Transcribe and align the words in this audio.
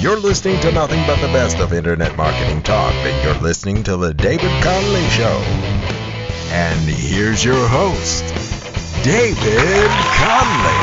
You're 0.00 0.18
listening 0.18 0.58
to 0.60 0.72
nothing 0.72 1.06
but 1.06 1.20
the 1.20 1.26
best 1.26 1.58
of 1.58 1.74
internet 1.74 2.16
marketing 2.16 2.62
talk, 2.62 2.94
and 2.94 3.22
you're 3.22 3.34
listening 3.42 3.82
to 3.82 3.98
The 3.98 4.14
David 4.14 4.50
Connelly 4.62 5.06
Show. 5.10 5.42
And 6.52 6.80
here's 6.88 7.44
your 7.44 7.68
host, 7.68 8.24
David 9.04 9.90
Connelly. 10.16 10.80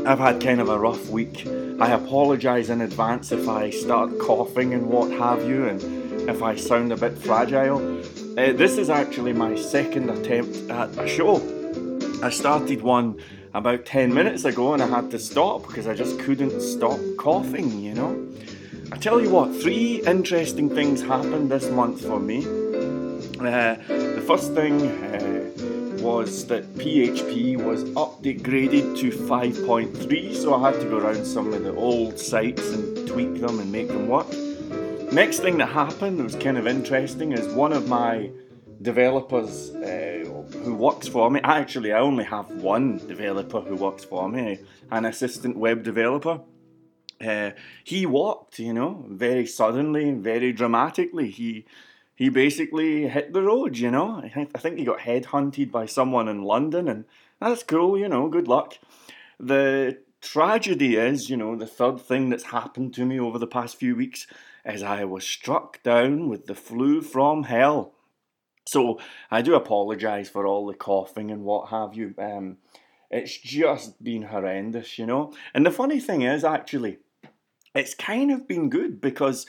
I've 0.07 0.19
had 0.19 0.41
kind 0.41 0.61
of 0.61 0.69
a 0.69 0.79
rough 0.79 1.11
week. 1.11 1.47
I 1.81 1.93
apologise 1.93 2.71
in 2.71 2.81
advance 2.81 3.33
if 3.33 3.49
I 3.49 3.71
start 3.71 4.19
coughing 4.19 4.75
and 4.75 4.89
what 4.89 5.11
have 5.13 5.47
you, 5.47 5.69
and 5.69 5.83
if 6.29 6.43
I 6.43 6.57
sound 6.57 6.93
a 6.93 6.97
bit 6.97 7.19
fragile. 7.19 8.01
Uh, 8.39 8.53
this 8.53 8.79
is 8.79 8.89
actually 8.89 9.33
my 9.33 9.55
second 9.57 10.09
attempt 10.09 10.57
at 10.71 10.97
a 10.99 11.07
show. 11.07 11.37
I 12.23 12.31
started 12.31 12.83
one 12.83 13.21
about 13.55 13.85
10 13.85 14.15
minutes 14.15 14.45
ago 14.45 14.73
and 14.73 14.83
I 14.83 14.87
had 14.87 15.11
to 15.11 15.19
stop 15.19 15.67
because 15.67 15.87
I 15.87 15.95
just 15.95 16.19
couldn't 16.21 16.61
stop 16.61 16.99
coughing, 17.19 17.81
you 17.81 17.95
know. 17.95 18.29
I 18.93 18.97
tell 18.97 19.23
you 19.23 19.31
what, 19.31 19.51
three 19.63 20.03
interesting 20.07 20.69
things 20.69 21.01
happened 21.01 21.51
this 21.51 21.67
month 21.71 22.03
for 22.03 22.21
me. 22.21 22.45
Uh, 23.41 23.77
the 23.89 24.23
first 24.27 24.53
thing 24.53 24.83
uh, 24.83 25.51
was 26.03 26.45
that 26.49 26.75
PHP 26.75 27.57
was 27.57 27.85
upgraded 27.85 28.99
to 28.99 29.11
5.3, 29.11 30.35
so 30.35 30.55
I 30.55 30.71
had 30.71 30.79
to 30.79 30.91
go 30.91 30.99
around 30.99 31.25
some 31.25 31.55
of 31.55 31.65
the 31.65 31.75
old 31.75 32.19
sites 32.19 32.69
and 32.69 33.09
tweak 33.09 33.41
them 33.41 33.61
and 33.61 33.73
make 33.73 33.89
them 33.89 34.09
work. 34.09 34.31
Next 35.11 35.39
thing 35.39 35.57
that 35.57 35.71
happened 35.71 36.21
that 36.21 36.25
was 36.25 36.37
kind 36.37 36.59
of 36.59 36.67
interesting 36.67 37.33
is 37.33 37.51
one 37.55 37.73
of 37.73 37.89
my 37.89 38.31
developers 38.83 39.71
uh, 39.71 40.23
who 40.65 40.75
works 40.75 41.09
for 41.09 41.31
me. 41.31 41.41
Actually, 41.43 41.95
I 41.95 42.01
only 42.01 42.25
have 42.25 42.51
one 42.51 42.99
developer 43.09 43.63
who 43.63 43.75
works 43.75 44.05
for 44.05 44.29
me, 44.29 44.59
an 44.91 45.07
assistant 45.07 45.57
web 45.57 45.83
developer. 45.83 46.43
Uh, 47.23 47.53
he 47.85 48.07
walked, 48.07 48.59
you 48.59 48.73
know, 48.73 49.07
very 49.09 49.47
suddenly, 49.47 50.11
very 50.13 50.53
dramatically. 50.53 51.31
He 51.31 51.65
he 52.15 52.29
basically 52.29 53.09
hit 53.09 53.33
the 53.33 53.43
road, 53.43 53.79
you 53.79 53.91
know. 53.91 54.21
I 54.23 54.29
think, 54.29 54.51
I 54.55 54.59
think 54.59 54.79
he 54.79 54.85
got 54.85 55.01
headhunted 55.01 55.71
by 55.71 55.87
someone 55.87 56.29
in 56.29 56.43
London, 56.43 56.89
and 56.89 57.05
that's 57.41 57.63
cool, 57.63 57.99
you 57.99 58.09
know. 58.09 58.29
Good 58.29 58.49
luck. 58.49 58.79
The 59.41 59.99
tragedy 60.21 60.97
is, 60.97 61.29
you 61.29 61.37
know, 61.37 61.57
the 61.57 61.67
third 61.67 62.01
thing 62.01 62.29
that's 62.31 62.45
happened 62.45 62.95
to 62.95 63.05
me 63.05 63.19
over 63.19 63.39
the 63.39 63.47
past 63.47 63.77
few 63.77 63.97
weeks 63.97 64.27
is 64.65 64.83
I 64.83 65.05
was 65.05 65.25
struck 65.27 65.83
down 65.83 66.29
with 66.29 66.47
the 66.47 66.55
flu 66.55 67.03
from 67.03 67.45
hell. 67.45 67.95
So 68.67 69.01
I 69.31 69.43
do 69.43 69.55
apologise 69.55 70.29
for 70.29 70.47
all 70.47 70.67
the 70.67 70.75
coughing 70.75 71.31
and 71.31 71.43
what 71.43 71.71
have 71.71 71.95
you. 71.95 72.15
Um, 72.19 72.59
it's 73.11 73.37
just 73.37 74.03
been 74.03 74.23
horrendous, 74.23 74.99
you 74.99 75.07
know. 75.07 75.33
And 75.53 75.67
the 75.67 75.71
funny 75.71 75.99
thing 75.99 76.23
is, 76.23 76.45
actually, 76.45 76.99
it's 77.75 77.95
kind 77.95 78.31
of 78.31 78.47
been 78.49 78.71
good 78.71 79.01
because 79.01 79.47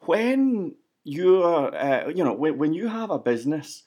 when 0.00 0.74
you're, 1.04 1.74
uh, 1.74 2.08
you 2.08 2.24
know, 2.24 2.32
when, 2.32 2.58
when 2.58 2.72
you 2.72 2.88
have 2.88 3.10
a 3.10 3.18
business 3.18 3.84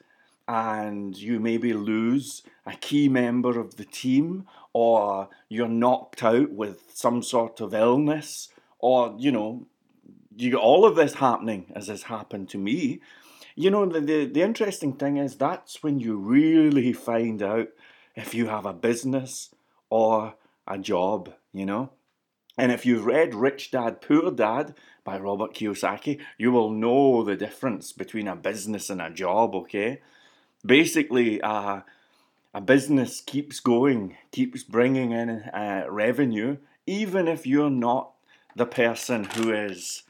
and 0.48 1.16
you 1.18 1.40
maybe 1.40 1.74
lose 1.74 2.44
a 2.66 2.76
key 2.76 3.08
member 3.10 3.60
of 3.60 3.78
the 3.78 3.86
team 3.86 4.46
or 4.74 5.30
you're 5.50 5.68
knocked 5.68 6.24
out 6.24 6.52
with 6.52 6.92
some 6.94 7.24
sort 7.24 7.62
of 7.62 7.74
illness 7.74 8.50
or, 8.80 9.16
you 9.18 9.32
know, 9.32 9.66
you 10.38 10.52
got 10.52 10.62
all 10.62 10.86
of 10.86 10.96
this 10.96 11.16
happening 11.16 11.72
as 11.76 11.88
has 11.88 12.04
happened 12.04 12.50
to 12.50 12.58
me 12.58 13.00
you 13.56 13.72
know, 13.72 13.86
the, 13.86 14.02
the, 14.02 14.26
the 14.26 14.42
interesting 14.42 14.94
thing 14.94 15.18
is 15.18 15.36
that's 15.36 15.82
when 15.82 16.00
you 16.00 16.18
really 16.18 16.92
find 16.94 17.42
out 17.42 17.70
if 18.16 18.34
you 18.34 18.48
have 18.48 18.66
a 18.66 18.74
business 18.74 19.50
or 19.90 20.36
a 20.68 20.78
job, 20.78 21.34
you 21.54 21.66
know. 21.66 21.90
And 22.58 22.72
if 22.72 22.86
you've 22.86 23.06
read 23.06 23.36
Rich 23.36 23.72
Dad 23.72 24.02
Poor 24.02 24.32
Dad 24.32 24.76
by 25.04 25.20
Robert 25.20 25.54
Kiyosaki, 25.54 26.20
you 26.38 26.52
will 26.52 26.72
know 26.72 27.24
the 27.24 27.36
difference 27.36 27.92
between 27.92 28.28
a 28.28 28.36
business 28.36 28.90
and 28.90 29.02
a 29.02 29.10
job, 29.10 29.56
okay? 29.56 30.02
Basically, 30.66 31.42
uh, 31.42 31.82
a 32.54 32.62
business 32.62 33.22
keeps 33.22 33.60
going, 33.60 34.16
keeps 34.32 34.64
bringing 34.64 35.12
in 35.12 35.30
uh, 35.30 35.86
revenue, 35.90 36.58
even 36.88 37.28
if 37.28 37.46
you're 37.46 37.70
not 37.70 38.12
the 38.56 38.66
person 38.66 39.26
who 39.26 39.52
is 39.52 40.04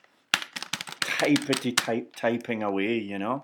typety 1.01 1.75
type 1.75 2.15
typing 2.15 2.61
away, 2.61 2.99
you 2.99 3.17
know. 3.17 3.43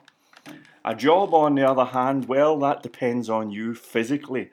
A 0.85 0.95
job, 0.95 1.33
on 1.33 1.55
the 1.55 1.67
other 1.67 1.85
hand, 1.85 2.27
well, 2.27 2.57
that 2.59 2.83
depends 2.83 3.29
on 3.29 3.51
you 3.51 3.73
physically. 3.73 4.51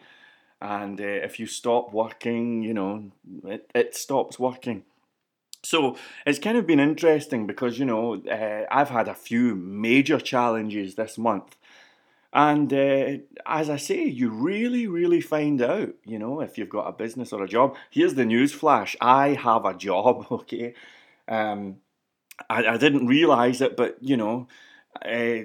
And 0.60 1.00
uh, 1.00 1.04
if 1.04 1.38
you 1.38 1.46
stop 1.46 1.92
working, 1.92 2.62
you 2.62 2.74
know, 2.74 3.10
it, 3.44 3.70
it 3.74 3.94
stops 3.94 4.38
working. 4.38 4.84
So 5.62 5.96
it's 6.26 6.38
kind 6.38 6.56
of 6.56 6.66
been 6.66 6.80
interesting 6.80 7.46
because, 7.46 7.78
you 7.78 7.84
know, 7.84 8.22
uh, 8.22 8.64
I've 8.70 8.90
had 8.90 9.08
a 9.08 9.14
few 9.14 9.54
major 9.54 10.18
challenges 10.18 10.94
this 10.94 11.18
month. 11.18 11.56
And 12.32 12.72
uh, 12.72 13.18
as 13.46 13.70
I 13.70 13.76
say, 13.76 14.04
you 14.04 14.30
really, 14.30 14.86
really 14.86 15.20
find 15.20 15.62
out, 15.62 15.94
you 16.04 16.18
know, 16.18 16.40
if 16.40 16.58
you've 16.58 16.68
got 16.68 16.86
a 16.86 16.92
business 16.92 17.32
or 17.32 17.42
a 17.42 17.48
job. 17.48 17.76
Here's 17.90 18.14
the 18.14 18.26
news 18.26 18.52
flash 18.52 18.96
I 19.00 19.30
have 19.30 19.64
a 19.64 19.74
job, 19.74 20.26
okay? 20.30 20.74
Um, 21.26 21.76
I, 22.48 22.66
I 22.66 22.76
didn't 22.76 23.06
realize 23.06 23.60
it, 23.60 23.76
but 23.76 23.96
you 24.00 24.16
know, 24.16 24.48
uh, 25.04 25.44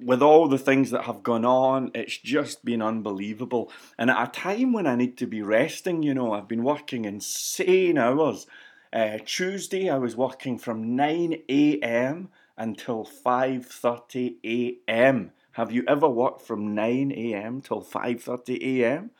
with 0.00 0.22
all 0.22 0.48
the 0.48 0.58
things 0.58 0.90
that 0.90 1.04
have 1.04 1.22
gone 1.22 1.44
on, 1.44 1.90
it's 1.94 2.18
just 2.18 2.64
been 2.64 2.82
unbelievable. 2.82 3.70
And 3.98 4.10
at 4.10 4.28
a 4.28 4.30
time 4.30 4.72
when 4.72 4.86
I 4.86 4.94
need 4.96 5.16
to 5.18 5.26
be 5.26 5.42
resting, 5.42 6.02
you 6.02 6.14
know, 6.14 6.32
I've 6.32 6.48
been 6.48 6.62
working 6.62 7.04
insane 7.04 7.98
hours. 7.98 8.46
Uh, 8.92 9.18
Tuesday, 9.24 9.88
I 9.88 9.98
was 9.98 10.16
working 10.16 10.58
from 10.58 10.96
9 10.96 11.42
a.m. 11.48 12.28
until 12.56 13.04
5:30 13.04 14.36
a.m. 14.44 15.32
Have 15.52 15.72
you 15.72 15.84
ever 15.86 16.08
worked 16.08 16.42
from 16.42 16.74
9 16.74 17.12
a.m. 17.12 17.60
till 17.60 17.82
5:30 17.82 18.62
a.m.? 18.62 19.10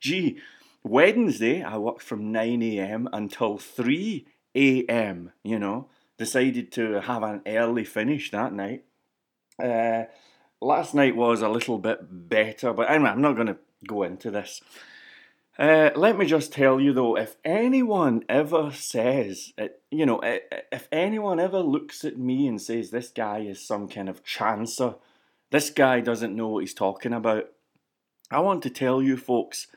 Gee, 0.00 0.38
Wednesday 0.82 1.62
I 1.62 1.78
worked 1.78 2.02
from 2.02 2.32
9 2.32 2.62
a.m. 2.62 3.08
until 3.12 3.56
3 3.58 4.26
a.m. 4.54 5.32
You 5.42 5.58
know, 5.58 5.88
decided 6.18 6.70
to 6.72 7.00
have 7.00 7.22
an 7.22 7.42
early 7.46 7.84
finish 7.84 8.30
that 8.30 8.52
night. 8.52 8.84
Uh, 9.62 10.04
last 10.60 10.94
night 10.94 11.16
was 11.16 11.42
a 11.42 11.48
little 11.48 11.78
bit 11.78 11.98
better, 12.28 12.72
but 12.72 12.90
anyway, 12.90 13.10
I'm 13.10 13.20
not 13.20 13.34
going 13.34 13.48
to 13.48 13.58
go 13.86 14.02
into 14.02 14.30
this. 14.30 14.60
Uh, 15.56 15.90
let 15.94 16.18
me 16.18 16.26
just 16.26 16.52
tell 16.52 16.80
you 16.80 16.92
though, 16.92 17.16
if 17.16 17.36
anyone 17.44 18.24
ever 18.28 18.72
says, 18.72 19.52
it, 19.56 19.80
you 19.90 20.04
know, 20.04 20.20
if 20.24 20.88
anyone 20.90 21.38
ever 21.38 21.60
looks 21.60 22.04
at 22.04 22.18
me 22.18 22.48
and 22.48 22.60
says 22.60 22.90
this 22.90 23.10
guy 23.10 23.38
is 23.38 23.64
some 23.64 23.88
kind 23.88 24.08
of 24.08 24.24
chancer, 24.24 24.96
this 25.50 25.70
guy 25.70 26.00
doesn't 26.00 26.34
know 26.34 26.48
what 26.48 26.60
he's 26.64 26.74
talking 26.74 27.12
about, 27.12 27.50
I 28.32 28.40
want 28.40 28.64
to 28.64 28.70
tell 28.70 29.00
you 29.00 29.16
folks, 29.16 29.68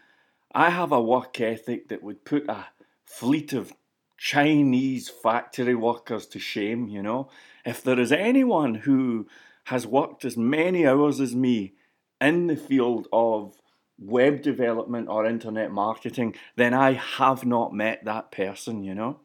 I 0.51 0.71
have 0.71 0.91
a 0.91 1.01
work 1.01 1.39
ethic 1.39 1.89
that 1.89 2.01
would 2.01 2.25
put 2.25 2.50
a 2.50 2.68
fleet 3.06 3.53
of 3.53 3.73
Chinese 4.18 5.09
factory 5.09 5.75
workers 5.75 6.25
to 6.27 6.39
shame, 6.39 6.88
you 6.88 7.03
know. 7.03 7.30
If 7.63 7.83
there 7.83 8.00
is 8.00 8.12
anyone 8.12 8.73
who 8.73 9.27
has 9.68 9.86
worked 9.86 10.24
as 10.24 10.38
many 10.38 10.88
hours 10.88 11.19
as 11.19 11.36
me 11.36 11.74
in 12.22 12.48
the 12.48 12.56
field 12.56 13.06
of 13.12 13.54
web 14.00 14.42
development 14.42 15.10
or 15.10 15.25
internet 15.25 15.72
marketing, 15.72 16.34
then 16.56 16.74
I 16.74 16.94
have 16.94 17.46
not 17.46 17.74
met 17.74 18.06
that 18.06 18.31
person, 18.31 18.86
you 18.86 18.96
know. 18.96 19.19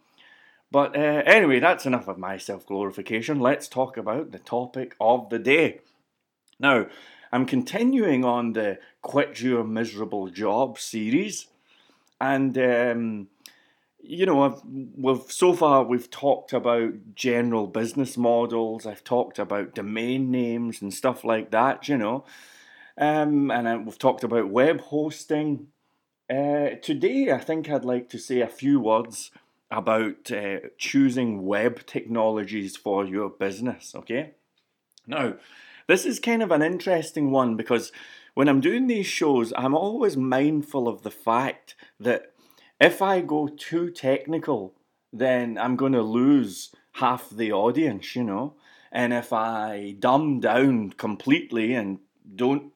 But 0.73 0.97
uh, 0.97 1.23
anyway, 1.27 1.61
that's 1.61 1.87
enough 1.87 2.09
of 2.09 2.19
my 2.19 2.39
self 2.39 2.67
glorification. 2.67 3.39
Let's 3.39 3.69
talk 3.69 3.97
about 3.97 4.33
the 4.33 4.41
topic 4.41 4.97
of 5.00 5.29
the 5.29 5.39
day. 5.39 5.81
Now, 6.59 6.87
I'm 7.31 7.47
continuing 7.47 8.25
on 8.25 8.55
the 8.55 8.79
Quit 9.00 9.41
Your 9.41 9.62
Miserable 9.62 10.29
Job 10.29 10.77
series, 10.77 11.47
and 12.21 12.59
um, 12.59 13.29
you 14.02 14.26
know, 14.26 14.43
I've, 14.43 14.60
we've 14.96 15.22
so 15.31 15.52
far 15.52 15.84
we've 15.84 16.10
talked 16.10 16.52
about 16.52 17.14
general 17.14 17.66
business 17.66 18.16
models. 18.16 18.87
I've 18.87 19.04
talked 19.04 19.38
about 19.38 19.75
domain 19.75 20.31
names 20.31 20.82
and 20.82 20.93
stuff 20.93 21.25
like 21.25 21.50
that. 21.52 21.88
You 21.88 21.99
know, 21.99 22.25
um, 22.99 23.50
and 23.50 23.69
uh, 23.69 23.81
we've 23.84 23.99
talked 23.99 24.25
about 24.25 24.50
web 24.50 24.81
hosting. 24.81 25.69
Uh, 26.28 26.76
today, 26.82 27.31
I 27.31 27.38
think 27.38 27.69
I'd 27.69 27.84
like 27.84 28.08
to 28.10 28.19
say 28.19 28.40
a 28.40 28.46
few 28.46 28.81
words 28.81 29.31
about 29.70 30.31
uh, 30.31 30.58
choosing 30.78 31.46
web 31.46 31.87
technologies 31.87 32.76
for 32.76 33.05
your 33.05 33.28
business. 33.31 33.94
Okay, 33.94 34.32
now 35.06 35.34
this 35.87 36.05
is 36.05 36.19
kind 36.19 36.43
of 36.43 36.50
an 36.50 36.62
interesting 36.62 37.31
one 37.31 37.56
because 37.56 37.93
when 38.34 38.48
I'm 38.48 38.60
doing 38.60 38.87
these 38.87 39.06
shows, 39.06 39.52
I'm 39.56 39.75
always 39.75 40.16
mindful 40.16 40.88
of 40.88 41.02
the 41.02 41.10
fact 41.10 41.75
that 42.00 42.31
if 42.82 43.00
I 43.00 43.20
go 43.20 43.46
too 43.46 43.90
technical, 43.90 44.75
then 45.12 45.56
I'm 45.56 45.76
going 45.76 45.93
to 45.93 46.02
lose 46.02 46.75
half 46.94 47.31
the 47.31 47.52
audience, 47.52 48.17
you 48.17 48.25
know. 48.25 48.55
And 48.90 49.12
if 49.12 49.32
I 49.32 49.94
dumb 50.00 50.40
down 50.40 50.90
completely 50.90 51.75
and 51.75 52.00
don't 52.34 52.73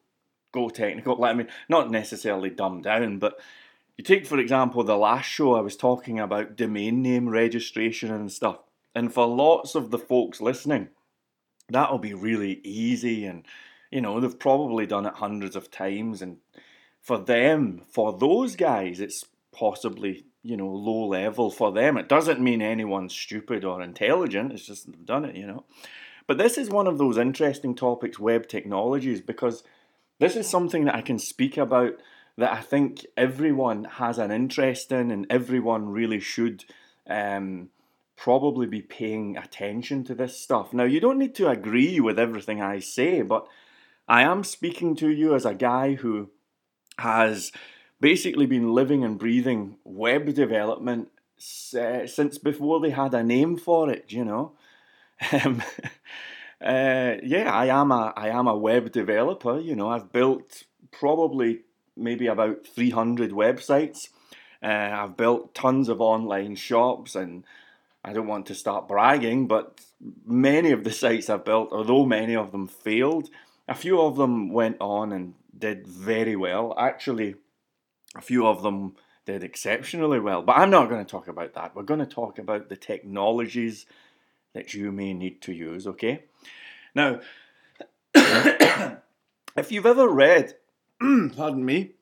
go 0.53 0.69
technical, 0.69 1.25
I 1.25 1.35
mean, 1.35 1.49
not 1.69 1.91
necessarily 1.91 2.51
dumb 2.51 2.83
down, 2.83 3.19
but 3.19 3.39
you 3.99 4.05
take, 4.05 4.27
for 4.27 4.39
example, 4.39 4.85
the 4.85 4.97
last 4.97 5.27
show 5.27 5.57
I 5.57 5.61
was 5.61 5.77
talking 5.77 6.21
about 6.21 6.57
domain 6.57 7.03
name 7.03 7.29
registration 7.29 8.13
and 8.13 8.31
stuff. 8.31 8.59
And 8.95 9.13
for 9.13 9.27
lots 9.27 9.75
of 9.75 9.91
the 9.91 9.99
folks 9.99 10.41
listening, 10.41 10.89
that'll 11.69 11.99
be 11.99 12.15
really 12.15 12.61
easy 12.63 13.25
and 13.25 13.45
you 13.91 14.01
know 14.01 14.21
they've 14.21 14.39
probably 14.39 14.87
done 14.87 15.07
it 15.07 15.15
hundreds 15.15 15.57
of 15.57 15.71
times 15.71 16.23
and 16.23 16.39
for 17.01 17.19
them 17.19 17.83
for 17.91 18.17
those 18.17 18.55
guys 18.57 19.01
it's 19.01 19.25
possibly 19.57 20.25
you 20.43 20.57
know 20.57 20.69
low 20.69 21.07
level 21.07 21.51
for 21.51 21.73
them. 21.73 21.97
It 21.97 22.09
doesn't 22.09 22.41
mean 22.41 22.63
anyone's 22.63 23.15
stupid 23.15 23.65
or 23.65 23.83
intelligent. 23.83 24.53
It's 24.53 24.67
just 24.67 24.87
they've 24.87 25.07
done 25.07 25.25
it 25.25 25.37
you 25.37 25.47
know. 25.47 25.65
But 26.27 26.39
this 26.39 26.59
is 26.59 26.69
one 26.71 26.87
of 26.87 26.99
those 26.99 27.19
interesting 27.19 27.75
topics 27.75 28.19
web 28.19 28.49
technologies 28.49 29.21
because 29.21 29.63
this 30.19 30.37
is 30.37 30.49
something 30.49 30.85
that 30.85 30.95
I 30.95 31.03
can 31.03 31.19
speak 31.19 31.57
about 31.57 31.95
that 32.37 32.53
I 32.53 32.61
think 32.61 33.07
everyone 33.17 33.85
has 33.85 34.19
an 34.19 34.31
interest 34.31 34.93
in 34.93 35.11
and 35.11 35.27
everyone 35.31 35.89
really 35.89 36.21
should 36.21 36.65
um, 37.09 37.71
probably 38.17 38.67
be 38.67 38.83
paying 38.83 39.37
attention 39.37 40.05
to 40.05 40.15
this 40.15 40.39
stuff. 40.39 40.73
Now, 40.73 40.85
you 40.85 41.01
don't 41.01 41.19
need 41.19 41.35
to 41.37 41.49
agree 41.49 42.01
with 42.01 42.19
everything 42.19 42.61
I 42.61 42.81
say, 42.81 43.23
but 43.23 43.47
I 44.09 44.23
am 44.23 44.45
speaking 44.45 44.97
to 44.97 45.09
you 45.09 45.35
as 45.35 45.47
a 45.47 45.55
guy 45.55 45.95
who 45.95 46.31
has 46.99 47.53
basically 48.01 48.47
been 48.47 48.73
living 48.73 49.05
and 49.05 49.19
breathing 49.19 49.77
web 49.85 50.33
development 50.35 51.09
uh, 51.79 52.07
since 52.07 52.39
before 52.39 52.81
they 52.81 52.91
had 52.91 53.15
a 53.15 53.23
name 53.23 53.57
for 53.57 53.91
it, 53.91 54.07
you 54.09 54.25
know. 54.25 54.53
Um, 55.33 55.63
uh, 56.61 57.15
yeah, 57.23 57.51
I 57.51 57.67
am 57.67 57.91
a 57.91 58.13
I 58.15 58.29
am 58.29 58.47
a 58.47 58.57
web 58.57 58.93
developer. 58.93 59.59
You 59.59 59.75
know, 59.75 59.89
I've 59.89 60.13
built 60.13 60.65
probably 60.91 61.61
maybe 61.97 62.27
about 62.27 62.67
three 62.67 62.91
hundred 62.91 63.31
websites. 63.31 64.11
Uh, 64.63 64.91
I've 64.93 65.17
built 65.17 65.55
tons 65.55 65.89
of 65.89 66.03
online 66.03 66.55
shops, 66.55 67.15
and 67.15 67.45
I 68.05 68.13
don't 68.13 68.27
want 68.27 68.45
to 68.47 68.55
start 68.55 68.89
bragging, 68.89 69.47
but 69.47 69.81
many 70.27 70.71
of 70.71 70.85
the 70.85 70.93
sites 70.93 71.31
I've 71.31 71.47
built, 71.47 71.73
although 71.73 72.05
many 72.05 72.37
of 72.37 72.53
them 72.53 72.67
failed, 72.67 73.31
a 73.67 73.75
few 73.75 74.01
of 74.01 74.17
them 74.17 74.51
went 74.53 74.77
on 74.81 75.13
and 75.13 75.35
did 75.59 75.87
very 75.87 76.37
well. 76.37 76.75
Actually, 76.79 77.37
a 78.17 78.23
few 78.23 78.47
of 78.47 78.63
them 78.63 78.97
did 79.25 79.43
exceptionally 79.43 80.21
well. 80.21 80.43
But 80.43 80.57
I'm 80.57 80.71
not 80.71 80.89
going 80.89 81.05
to 81.05 81.11
talk 81.11 81.29
about 81.29 81.55
that. 81.55 81.75
We're 81.75 81.83
going 81.83 82.01
to 82.01 82.07
talk 82.07 82.39
about 82.39 82.69
the 82.69 82.77
technologies 82.77 83.87
that 84.55 84.73
you 84.73 84.91
may 84.93 85.13
need 85.13 85.43
to 85.43 85.53
use, 85.53 85.87
okay? 85.87 86.25
Now, 86.95 87.21
if 88.15 89.71
you've 89.71 89.87
ever 89.87 90.09
read, 90.09 90.55
pardon 91.01 91.65
me, 91.65 91.93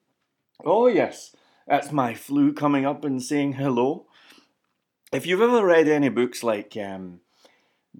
oh 0.64 0.86
yes, 0.86 1.34
that's 1.66 1.90
my 1.90 2.14
flu 2.14 2.52
coming 2.52 2.86
up 2.86 3.04
and 3.04 3.22
saying 3.22 3.54
hello. 3.54 4.06
If 5.12 5.26
you've 5.26 5.40
ever 5.40 5.64
read 5.64 5.88
any 5.88 6.10
books 6.10 6.42
like 6.42 6.76
um, 6.76 7.20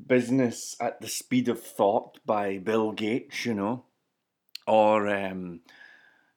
Business 0.07 0.77
at 0.81 1.01
the 1.01 1.09
Speed 1.09 1.49
of 1.49 1.63
Thought 1.63 2.19
by 2.27 2.59
Bill 2.59 2.93
Gates, 2.93 3.45
you 3.45 3.55
know, 3.55 3.85
or 4.67 5.09
um, 5.09 5.61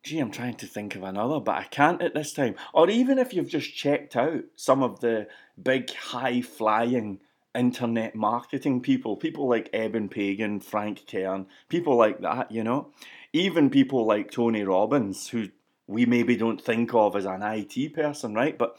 gee, 0.07 0.19
I'm 0.19 0.31
trying 0.31 0.55
to 0.55 0.67
think 0.67 0.95
of 0.95 1.03
another, 1.03 1.41
but 1.41 1.55
I 1.55 1.63
can't 1.63 2.01
at 2.01 2.13
this 2.13 2.31
time. 2.31 2.55
Or 2.73 2.89
even 2.89 3.19
if 3.19 3.33
you've 3.33 3.49
just 3.49 3.75
checked 3.75 4.15
out 4.15 4.45
some 4.55 4.81
of 4.81 5.01
the 5.01 5.27
big 5.61 5.93
high 5.93 6.41
flying 6.41 7.19
internet 7.53 8.15
marketing 8.15 8.81
people, 8.81 9.17
people 9.17 9.49
like 9.49 9.69
Eben 9.73 10.07
Pagan, 10.07 10.61
Frank 10.61 11.03
Kern, 11.11 11.47
people 11.67 11.97
like 11.97 12.21
that, 12.21 12.51
you 12.51 12.63
know. 12.63 12.93
Even 13.33 13.69
people 13.69 14.05
like 14.05 14.31
Tony 14.31 14.63
Robbins, 14.63 15.27
who 15.27 15.49
we 15.87 16.05
maybe 16.05 16.37
don't 16.37 16.61
think 16.61 16.93
of 16.93 17.15
as 17.15 17.25
an 17.25 17.41
IT 17.41 17.93
person, 17.93 18.33
right? 18.33 18.57
But 18.57 18.77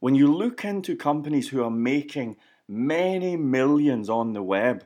when 0.00 0.14
you 0.14 0.32
look 0.32 0.62
into 0.64 0.94
companies 0.94 1.48
who 1.48 1.64
are 1.64 1.70
making 1.70 2.36
many 2.68 3.36
millions 3.36 4.10
on 4.10 4.34
the 4.34 4.42
web, 4.42 4.84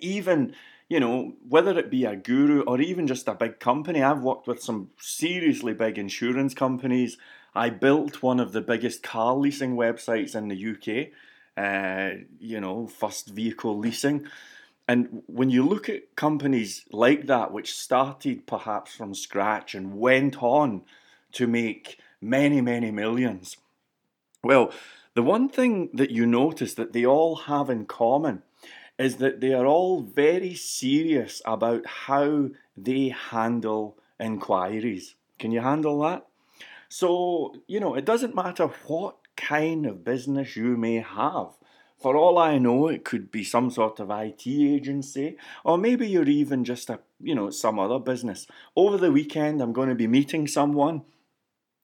even 0.00 0.54
you 0.88 1.00
know, 1.00 1.34
whether 1.48 1.78
it 1.78 1.90
be 1.90 2.04
a 2.04 2.16
guru 2.16 2.62
or 2.62 2.80
even 2.80 3.06
just 3.06 3.28
a 3.28 3.34
big 3.34 3.58
company, 3.58 4.02
I've 4.02 4.22
worked 4.22 4.46
with 4.46 4.62
some 4.62 4.90
seriously 4.98 5.74
big 5.74 5.98
insurance 5.98 6.54
companies. 6.54 7.18
I 7.54 7.70
built 7.70 8.22
one 8.22 8.38
of 8.38 8.52
the 8.52 8.60
biggest 8.60 9.02
car 9.02 9.34
leasing 9.34 9.76
websites 9.76 10.34
in 10.34 10.48
the 10.48 10.70
UK 10.72 11.12
uh, 11.56 12.10
you 12.38 12.60
know, 12.60 12.86
first 12.86 13.28
vehicle 13.28 13.78
leasing. 13.78 14.26
And 14.88 15.22
when 15.26 15.50
you 15.50 15.66
look 15.66 15.88
at 15.88 16.14
companies 16.14 16.84
like 16.92 17.26
that, 17.26 17.52
which 17.52 17.74
started 17.74 18.46
perhaps 18.46 18.94
from 18.94 19.14
scratch 19.14 19.74
and 19.74 19.98
went 19.98 20.42
on 20.42 20.82
to 21.32 21.46
make 21.46 21.98
many, 22.20 22.60
many 22.60 22.90
millions, 22.90 23.56
well, 24.44 24.70
the 25.14 25.22
one 25.22 25.48
thing 25.48 25.88
that 25.94 26.10
you 26.10 26.26
notice 26.26 26.74
that 26.74 26.92
they 26.92 27.04
all 27.04 27.36
have 27.36 27.70
in 27.70 27.86
common 27.86 28.42
is 28.98 29.16
that 29.16 29.40
they 29.40 29.52
are 29.52 29.66
all 29.66 30.00
very 30.00 30.54
serious 30.54 31.42
about 31.44 31.86
how 31.86 32.48
they 32.76 33.08
handle 33.08 33.98
inquiries. 34.18 35.14
Can 35.38 35.52
you 35.52 35.60
handle 35.60 36.00
that? 36.00 36.26
So, 36.88 37.56
you 37.66 37.80
know, 37.80 37.94
it 37.94 38.04
doesn't 38.04 38.34
matter 38.34 38.68
what 38.86 39.16
kind 39.36 39.86
of 39.86 40.04
business 40.04 40.56
you 40.56 40.76
may 40.76 40.96
have. 40.96 41.48
For 41.98 42.16
all 42.16 42.38
I 42.38 42.58
know, 42.58 42.88
it 42.88 43.04
could 43.04 43.30
be 43.30 43.42
some 43.42 43.70
sort 43.70 44.00
of 44.00 44.10
IT 44.10 44.46
agency, 44.46 45.36
or 45.64 45.78
maybe 45.78 46.06
you're 46.08 46.28
even 46.28 46.64
just 46.64 46.90
a, 46.90 47.00
you 47.20 47.34
know, 47.34 47.50
some 47.50 47.78
other 47.78 47.98
business. 47.98 48.46
Over 48.76 48.98
the 48.98 49.12
weekend, 49.12 49.60
I'm 49.60 49.72
going 49.72 49.88
to 49.88 49.94
be 49.94 50.06
meeting 50.06 50.46
someone, 50.46 51.02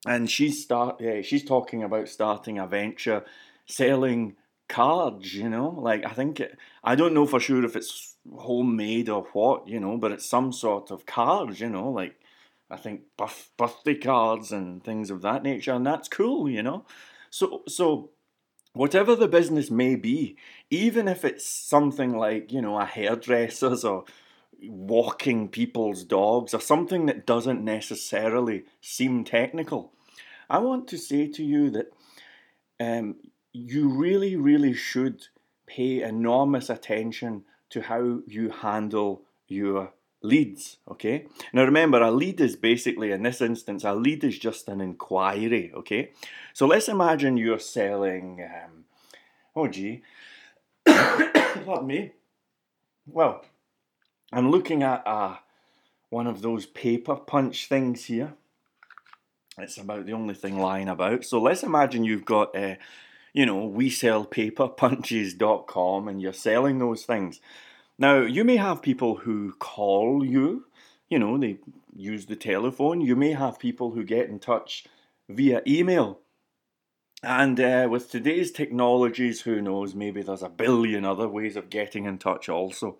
and 0.06 0.30
she's 0.30 0.62
start, 0.62 1.00
yeah, 1.00 1.22
she's 1.22 1.44
talking 1.44 1.82
about 1.82 2.08
starting 2.08 2.58
a 2.58 2.66
venture, 2.66 3.24
selling 3.66 4.36
cards. 4.72 5.34
You 5.34 5.48
know, 5.48 5.68
like 5.68 6.04
I 6.04 6.10
think 6.10 6.40
it, 6.40 6.58
I 6.82 6.94
don't 6.94 7.14
know 7.14 7.26
for 7.26 7.40
sure 7.40 7.64
if 7.64 7.76
it's 7.76 8.16
homemade 8.36 9.08
or 9.08 9.24
what, 9.32 9.68
you 9.68 9.80
know, 9.80 9.96
but 9.96 10.12
it's 10.12 10.26
some 10.26 10.52
sort 10.52 10.90
of 10.90 11.06
cards. 11.06 11.60
You 11.60 11.68
know, 11.68 11.90
like 11.90 12.16
I 12.70 12.76
think 12.76 13.02
birth, 13.16 13.50
birthday 13.56 13.94
cards 13.94 14.50
and 14.50 14.82
things 14.82 15.10
of 15.10 15.22
that 15.22 15.42
nature, 15.42 15.72
and 15.72 15.86
that's 15.86 16.08
cool. 16.08 16.48
You 16.50 16.62
know. 16.62 16.84
So, 17.30 17.62
so 17.66 18.10
whatever 18.72 19.14
the 19.14 19.28
business 19.28 19.70
may 19.70 19.94
be, 19.96 20.36
even 20.70 21.08
if 21.08 21.24
it's 21.24 21.46
something 21.46 22.16
like, 22.16 22.52
you 22.52 22.62
know, 22.62 22.78
a 22.78 22.84
hairdresser's 22.84 23.84
or 23.84 24.04
walking 24.62 25.48
people's 25.48 26.04
dogs 26.04 26.54
or 26.54 26.60
something 26.60 27.06
that 27.06 27.26
doesn't 27.26 27.64
necessarily 27.64 28.64
seem 28.80 29.24
technical, 29.24 29.92
I 30.48 30.58
want 30.58 30.88
to 30.88 30.98
say 30.98 31.28
to 31.28 31.44
you 31.44 31.70
that 31.70 31.92
um, 32.80 33.16
you 33.52 33.88
really, 33.88 34.36
really 34.36 34.74
should 34.74 35.26
pay 35.66 36.02
enormous 36.02 36.70
attention 36.70 37.44
to 37.70 37.82
how 37.82 38.20
you 38.26 38.50
handle 38.50 39.22
your 39.46 39.92
leads. 40.22 40.78
Okay. 40.90 41.26
Now 41.52 41.64
remember, 41.64 42.00
a 42.00 42.10
lead 42.10 42.40
is 42.40 42.56
basically, 42.56 43.12
in 43.12 43.22
this 43.22 43.40
instance, 43.40 43.84
a 43.84 43.94
lead 43.94 44.24
is 44.24 44.38
just 44.38 44.68
an 44.68 44.80
inquiry. 44.80 45.72
Okay. 45.74 46.12
So 46.52 46.66
let's 46.66 46.88
imagine 46.88 47.36
you're 47.36 47.58
selling. 47.58 48.42
Um, 48.42 48.84
oh, 49.56 49.68
gee. 49.68 50.02
Pardon 50.84 51.86
me. 51.86 52.12
Well, 53.06 53.44
I'm 54.32 54.50
looking 54.50 54.82
at 54.82 55.06
uh, 55.06 55.36
one 56.08 56.26
of 56.26 56.42
those 56.42 56.66
paper 56.66 57.16
punch 57.16 57.68
things 57.68 58.04
here. 58.04 58.34
It's 59.58 59.76
about 59.76 60.06
the 60.06 60.12
only 60.12 60.34
thing 60.34 60.58
lying 60.58 60.88
about. 60.88 61.24
So 61.24 61.40
let's 61.40 61.62
imagine 61.62 62.04
you've 62.04 62.24
got, 62.24 62.56
uh, 62.56 62.76
you 63.32 63.46
know, 63.46 63.64
we 63.64 63.88
sell 63.88 64.24
paper 64.24 64.68
paperpunches.com 64.68 66.08
and 66.08 66.20
you're 66.20 66.32
selling 66.32 66.78
those 66.78 67.04
things. 67.04 67.40
Now, 67.98 68.20
you 68.20 68.44
may 68.44 68.56
have 68.56 68.82
people 68.82 69.16
who 69.16 69.52
call 69.58 70.24
you, 70.24 70.66
you 71.08 71.18
know, 71.18 71.38
they 71.38 71.58
use 71.94 72.26
the 72.26 72.36
telephone. 72.36 73.00
You 73.00 73.16
may 73.16 73.32
have 73.32 73.58
people 73.58 73.92
who 73.92 74.04
get 74.04 74.28
in 74.28 74.38
touch 74.38 74.84
via 75.28 75.62
email. 75.66 76.20
And 77.22 77.60
uh, 77.60 77.86
with 77.90 78.10
today's 78.10 78.50
technologies, 78.50 79.42
who 79.42 79.62
knows, 79.62 79.94
maybe 79.94 80.22
there's 80.22 80.42
a 80.42 80.48
billion 80.48 81.04
other 81.04 81.28
ways 81.28 81.54
of 81.54 81.70
getting 81.70 82.04
in 82.04 82.18
touch 82.18 82.48
also. 82.48 82.96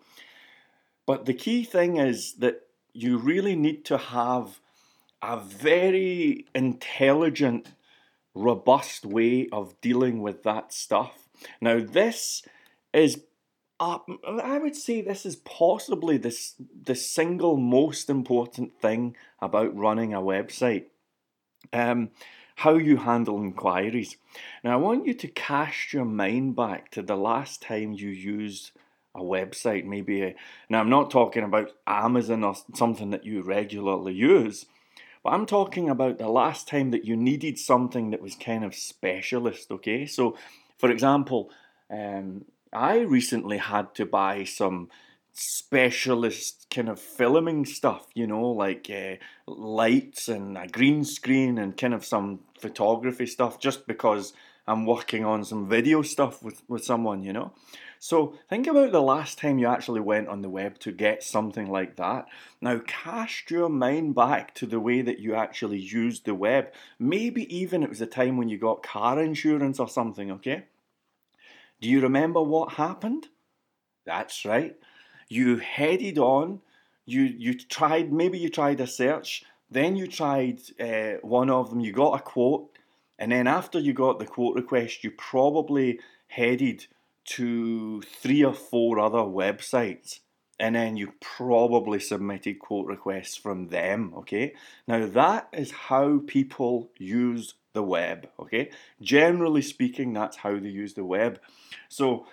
But 1.07 1.27
the 1.27 1.35
key 1.35 1.65
thing 1.65 1.97
is 1.97 2.35
that 2.35 2.69
you 2.93 3.19
really 3.19 3.57
need 3.57 3.85
to 3.87 3.99
have 3.99 4.61
a 5.21 5.39
very 5.39 6.47
intelligent 6.55 7.73
robust 8.35 9.05
way 9.05 9.49
of 9.53 9.81
dealing 9.81 10.23
with 10.23 10.43
that 10.43 10.73
stuff. 10.73 11.29
Now, 11.61 11.81
this 11.81 12.43
is 12.93 13.23
uh, 13.81 13.99
I 14.43 14.59
would 14.59 14.77
say 14.77 15.01
this 15.01 15.27
is 15.27 15.37
possibly 15.37 16.17
this 16.17 16.55
the 16.85 16.95
single 16.95 17.57
most 17.57 18.09
important 18.09 18.81
thing 18.81 19.17
about 19.41 19.77
running 19.77 20.15
a 20.15 20.21
website. 20.21 20.87
Um, 21.73 22.11
how 22.57 22.75
you 22.75 22.99
handle 22.99 23.43
inquiries. 23.43 24.17
Now, 24.63 24.75
I 24.75 24.77
want 24.77 25.07
you 25.07 25.15
to 25.15 25.29
cast 25.29 25.93
your 25.93 26.05
mind 26.05 26.55
back 26.55 26.91
to 26.93 27.03
the 27.03 27.17
last 27.17 27.63
time 27.63 27.93
you 27.93 28.11
used 28.11 28.71
a 29.15 29.21
website. 29.21 29.85
Maybe, 29.85 30.23
a, 30.23 30.35
now 30.69 30.81
I'm 30.81 30.91
not 30.91 31.11
talking 31.11 31.43
about 31.43 31.73
Amazon 31.87 32.45
or 32.45 32.55
something 32.75 33.11
that 33.11 33.25
you 33.25 33.43
regularly 33.43 34.15
use, 34.15 34.67
but 35.23 35.31
I'm 35.31 35.47
talking 35.47 35.89
about 35.89 36.19
the 36.19 36.29
last 36.29 36.69
time 36.69 36.91
that 36.91 37.05
you 37.05 37.17
needed 37.17 37.59
something 37.59 38.11
that 38.11 38.23
was 38.23 38.35
kind 38.35 38.65
of 38.65 38.75
specialist. 38.75 39.71
Okay, 39.71 40.07
so 40.07 40.37
for 40.79 40.91
example, 40.91 41.51
um, 41.91 42.45
I 42.73 43.01
recently 43.01 43.59
had 43.59 43.95
to 43.97 44.07
buy 44.07 44.45
some 44.45 44.89
specialist 45.33 46.67
kind 46.71 46.89
of 46.89 47.01
filming 47.01 47.65
stuff, 47.65 48.07
you 48.15 48.27
know, 48.27 48.51
like 48.51 48.91
uh, 48.91 49.17
lights 49.47 50.29
and 50.29 50.59
a 50.59 50.67
green 50.67 51.05
screen 51.05 51.59
and 51.59 51.77
kind 51.77 51.95
of 51.95 52.05
some 52.05 52.41
photography 52.59 53.27
stuff, 53.27 53.59
just 53.59 53.87
because 53.87 54.33
I'm 54.67 54.87
working 54.87 55.25
on 55.25 55.45
some 55.45 55.69
video 55.69 56.03
stuff 56.03 56.43
with, 56.43 56.63
with 56.69 56.85
someone, 56.85 57.23
you 57.23 57.33
know. 57.33 57.53
So 58.03 58.35
think 58.49 58.67
about 58.67 58.91
the 58.91 59.01
last 59.01 59.39
time 59.39 59.61
you 59.61 59.69
actually 59.69 60.01
went 60.01 60.27
on 60.27 60.43
the 60.43 60.49
web 60.49 60.81
to 60.81 60.91
get 60.91 61.23
something 61.23 61.71
like 61.71 61.95
that. 61.97 62.27
Now 62.61 62.81
cast 62.85 63.49
your 63.49 63.69
mind 63.69 64.17
back 64.17 64.57
to 64.57 64.67
the 64.67 64.81
way 64.81 65.03
that 65.03 65.21
you 65.21 65.37
actually 65.37 65.79
used 65.79 66.25
the 66.25 66.35
web. 66.35 66.73
Maybe 66.99 67.43
even 67.55 67.85
it 67.85 67.89
was 67.89 68.01
a 68.01 68.07
time 68.07 68.37
when 68.37 68.49
you 68.49 68.59
got 68.59 68.83
car 68.83 69.23
insurance 69.23 69.79
or 69.79 69.89
something, 69.89 70.33
okay? 70.33 70.65
Do 71.81 71.89
you 71.89 72.01
remember 72.01 72.43
what 72.43 72.73
happened? 72.73 73.29
That's 74.05 74.45
right 74.45 74.75
you 75.33 75.57
headed 75.57 76.19
on, 76.19 76.61
you 77.07 77.23
you 77.23 77.55
tried 77.55 78.13
maybe 78.13 78.39
you 78.39 78.51
tried 78.51 78.81
a 78.81 78.87
search, 78.87 79.45
then 79.71 79.97
you 79.97 80.07
tried 80.07 80.61
uh, 80.79 81.15
one 81.23 81.51
of 81.51 81.71
them, 81.71 81.81
you 81.81 81.93
got 81.93 82.21
a 82.21 82.23
quote, 82.23 82.69
and 83.19 83.33
then 83.33 83.47
after 83.47 83.79
you 83.79 83.95
got 83.95 84.19
the 84.19 84.27
quote 84.27 84.57
request, 84.57 85.03
you 85.05 85.11
probably 85.13 86.01
headed 86.27 86.87
to 87.25 88.03
three 88.03 88.45
or 88.45 88.55
four 88.55 88.99
other 88.99 89.19
websites 89.19 90.21
and 90.59 90.77
then 90.77 90.97
you 90.97 91.13
probably 91.21 91.99
submitted 91.99 92.59
quote 92.59 92.87
requests 92.87 93.37
from 93.37 93.69
them 93.69 94.13
okay 94.17 94.55
now 94.87 95.07
that 95.07 95.49
is 95.53 95.71
how 95.71 96.21
people 96.27 96.91
use 96.99 97.55
the 97.73 97.83
web 97.83 98.29
okay 98.39 98.71
generally 99.01 99.63
speaking 99.63 100.13
that's 100.13 100.39
how 100.39 100.59
they 100.59 100.69
use 100.69 100.95
the 100.95 101.05
web 101.05 101.41
so 101.89 102.27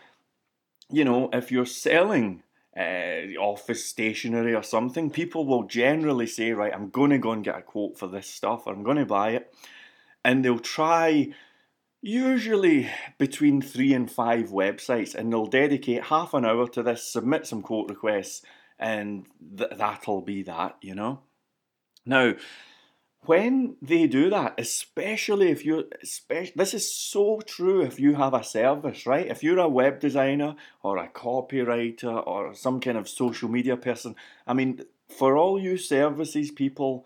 you 0.90 1.06
know 1.06 1.30
if 1.34 1.52
you're 1.52 1.66
selling 1.66 2.44
uh, 2.78 3.36
office 3.40 3.86
stationery 3.86 4.56
or 4.56 4.64
something, 4.64 5.10
people 5.10 5.46
will 5.46 5.64
generally 5.64 6.28
say, 6.28 6.52
right, 6.52 6.74
I'm 6.74 6.90
going 6.90 7.10
to 7.10 7.18
go 7.18 7.32
and 7.32 7.44
get 7.44 7.58
a 7.58 7.62
quote 7.62 7.98
for 7.98 8.08
this 8.08 8.28
stuff, 8.28 8.64
or 8.66 8.74
I'm 8.74 8.84
going 8.84 8.98
to 8.98 9.06
buy 9.06 9.32
it. 9.32 9.54
And 10.24 10.46
they'll 10.46 10.60
try 10.60 11.34
usually 12.02 12.90
between 13.18 13.62
three 13.62 13.94
and 13.94 14.10
five 14.10 14.50
websites, 14.50 15.16
and 15.16 15.32
they'll 15.32 15.46
dedicate 15.46 16.06
half 16.06 16.34
an 16.34 16.46
hour 16.46 16.68
to 16.70 16.84
this, 16.84 17.12
submit 17.12 17.46
some 17.46 17.62
quote 17.62 17.90
requests, 17.90 18.42
and 18.78 19.26
th- 19.58 19.72
that'll 19.78 20.22
be 20.22 20.44
that, 20.44 20.78
you 20.82 20.96
know. 20.96 21.22
Now, 22.06 22.36
when 23.26 23.76
they 23.82 24.08
do 24.08 24.30
that, 24.30 24.56
especially 24.58 25.50
if 25.50 25.66
you're, 25.66 25.84
especially, 26.02 26.54
this 26.56 26.74
is 26.74 26.96
so 26.96 27.42
true 27.46 27.82
if 27.82 28.00
you 28.00 28.16
have 28.16 28.34
a 28.34 28.44
service, 28.44 29.06
right? 29.06 29.28
If 29.28 29.44
you're 29.44 29.60
a 29.60 29.68
web 29.68 30.00
designer 30.00 30.56
or 30.82 30.98
a 30.98 31.10
copywriter 31.10 32.26
or 32.26 32.54
some 32.54 32.80
kind 32.80 32.98
of 32.98 33.10
social 33.10 33.50
media 33.50 33.76
person, 33.76 34.16
I 34.48 34.54
mean, 34.54 34.84
for 35.10 35.36
all 35.36 35.60
you 35.60 35.78
services 35.78 36.50
people, 36.50 37.06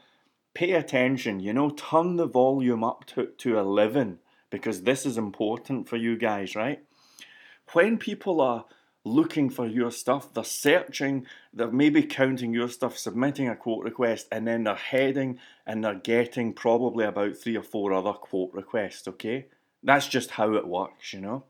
pay 0.54 0.74
attention, 0.74 1.40
you 1.40 1.52
know, 1.52 1.72
turn 1.72 2.18
the 2.18 2.28
volume 2.28 2.84
up 2.84 3.06
to, 3.06 3.26
to 3.40 3.58
11 3.58 4.20
because 4.54 4.84
this 4.84 5.04
is 5.04 5.18
important 5.18 5.90
for 5.90 5.98
you 5.98 6.16
guys, 6.16 6.56
right? 6.56 6.80
When 7.74 7.98
people 7.98 8.40
are 8.40 8.66
looking 9.06 9.50
for 9.50 9.68
your 9.68 9.92
stuff. 9.92 10.34
They're 10.34 10.44
searching, 10.44 11.26
they're 11.54 11.72
maybe 11.72 12.04
counting 12.04 12.54
your 12.54 12.70
stuff, 12.70 12.98
submitting 12.98 13.50
a 13.50 13.56
quote 13.56 13.84
request, 13.84 14.28
and 14.32 14.48
then 14.48 14.64
they're 14.64 14.76
heading 14.76 15.40
and 15.66 15.84
they're 15.84 15.96
getting 15.96 16.54
probably 16.54 17.06
about 17.06 17.36
three 17.36 17.58
or 17.58 17.64
four 17.64 17.94
other 17.94 18.14
quote 18.14 18.54
requests, 18.54 19.08
okay? 19.08 19.48
That's 19.84 20.08
just 20.08 20.32
how 20.32 20.54
it 20.54 20.68
works, 20.68 21.14
you 21.14 21.20
know? 21.20 21.44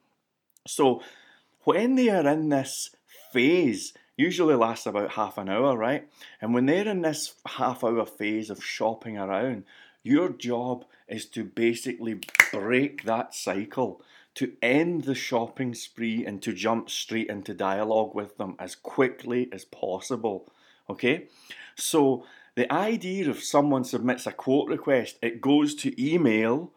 So 0.65 1.03
when 1.63 1.95
they 1.95 2.09
are 2.09 2.27
in 2.27 2.49
this 2.49 2.89
phase, 3.31 3.93
usually 4.17 4.55
lasts 4.55 4.87
about 4.87 5.11
half 5.11 5.37
an 5.37 5.49
hour, 5.49 5.77
right? 5.77 6.07
And 6.41 6.53
when 6.53 6.65
they're 6.65 6.87
in 6.87 7.01
this 7.01 7.35
half 7.45 7.83
hour 7.83 8.05
phase 8.05 8.49
of 8.49 8.63
shopping 8.63 9.17
around, 9.17 9.65
your 10.03 10.29
job 10.29 10.85
is 11.07 11.25
to 11.27 11.43
basically 11.43 12.19
break 12.51 13.03
that 13.03 13.33
cycle 13.33 14.01
to 14.35 14.53
end 14.61 15.03
the 15.03 15.15
shopping 15.15 15.73
spree 15.73 16.25
and 16.25 16.41
to 16.41 16.53
jump 16.53 16.89
straight 16.89 17.27
into 17.27 17.53
dialogue 17.53 18.15
with 18.15 18.37
them 18.37 18.55
as 18.59 18.75
quickly 18.75 19.47
as 19.51 19.65
possible. 19.65 20.51
Okay? 20.89 21.27
So, 21.75 22.25
the 22.55 22.71
idea 22.71 23.29
if 23.29 23.43
someone 23.43 23.83
submits 23.83 24.27
a 24.27 24.31
quote 24.31 24.69
request, 24.69 25.17
it 25.21 25.41
goes 25.41 25.73
to 25.75 26.03
email 26.03 26.71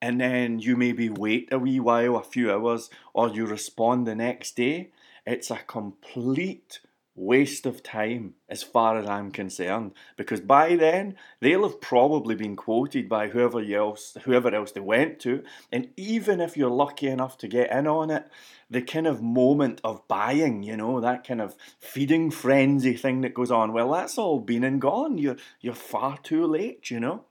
and 0.00 0.20
then 0.20 0.58
you 0.58 0.76
maybe 0.76 1.08
wait 1.08 1.48
a 1.52 1.58
wee 1.60 1.78
while, 1.78 2.16
a 2.16 2.24
few 2.24 2.50
hours, 2.50 2.90
or 3.14 3.28
you 3.28 3.46
respond 3.46 4.04
the 4.04 4.16
next 4.16 4.56
day. 4.56 4.90
It's 5.24 5.48
a 5.48 5.58
complete 5.58 6.80
waste 7.14 7.66
of 7.66 7.82
time 7.82 8.34
as 8.48 8.62
far 8.62 8.98
as 8.98 9.06
I'm 9.06 9.30
concerned 9.30 9.92
because 10.16 10.40
by 10.40 10.76
then 10.76 11.16
they'll 11.40 11.68
have 11.68 11.80
probably 11.80 12.34
been 12.34 12.56
quoted 12.56 13.08
by 13.08 13.28
whoever 13.28 13.60
else 13.60 14.16
whoever 14.24 14.54
else 14.54 14.72
they 14.72 14.80
went 14.80 15.20
to 15.20 15.42
and 15.70 15.90
even 15.96 16.40
if 16.40 16.56
you're 16.56 16.70
lucky 16.70 17.08
enough 17.08 17.36
to 17.38 17.48
get 17.48 17.70
in 17.70 17.86
on 17.86 18.10
it 18.10 18.28
the 18.70 18.80
kind 18.80 19.06
of 19.06 19.20
moment 19.20 19.78
of 19.84 20.08
buying 20.08 20.62
you 20.62 20.74
know 20.74 21.00
that 21.00 21.26
kind 21.26 21.42
of 21.42 21.54
feeding 21.78 22.30
frenzy 22.30 22.94
thing 22.94 23.20
that 23.20 23.34
goes 23.34 23.50
on 23.50 23.74
well 23.74 23.90
that's 23.90 24.16
all 24.16 24.40
been 24.40 24.64
and 24.64 24.80
gone. 24.80 25.18
You're 25.18 25.36
you're 25.60 25.74
far 25.74 26.18
too 26.18 26.46
late 26.46 26.90
you 26.90 27.00
know. 27.00 27.24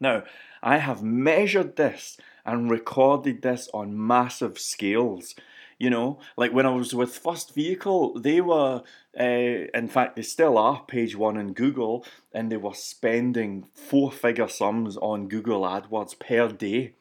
Now 0.00 0.24
I 0.62 0.78
have 0.78 1.02
measured 1.02 1.76
this 1.76 2.18
and 2.44 2.70
recorded 2.70 3.42
this 3.42 3.68
on 3.72 4.06
massive 4.06 4.58
scales 4.58 5.34
you 5.78 5.90
know, 5.90 6.18
like 6.36 6.52
when 6.52 6.66
I 6.66 6.70
was 6.70 6.94
with 6.94 7.16
First 7.16 7.54
Vehicle, 7.54 8.18
they 8.18 8.40
were, 8.40 8.82
uh, 9.18 9.22
in 9.22 9.88
fact, 9.88 10.16
they 10.16 10.22
still 10.22 10.58
are 10.58 10.84
page 10.86 11.16
one 11.16 11.36
in 11.36 11.52
Google, 11.52 12.04
and 12.32 12.50
they 12.50 12.56
were 12.56 12.74
spending 12.74 13.66
four 13.74 14.10
figure 14.12 14.48
sums 14.48 14.96
on 14.96 15.28
Google 15.28 15.62
AdWords 15.62 16.18
per 16.18 16.48
day. 16.48 16.94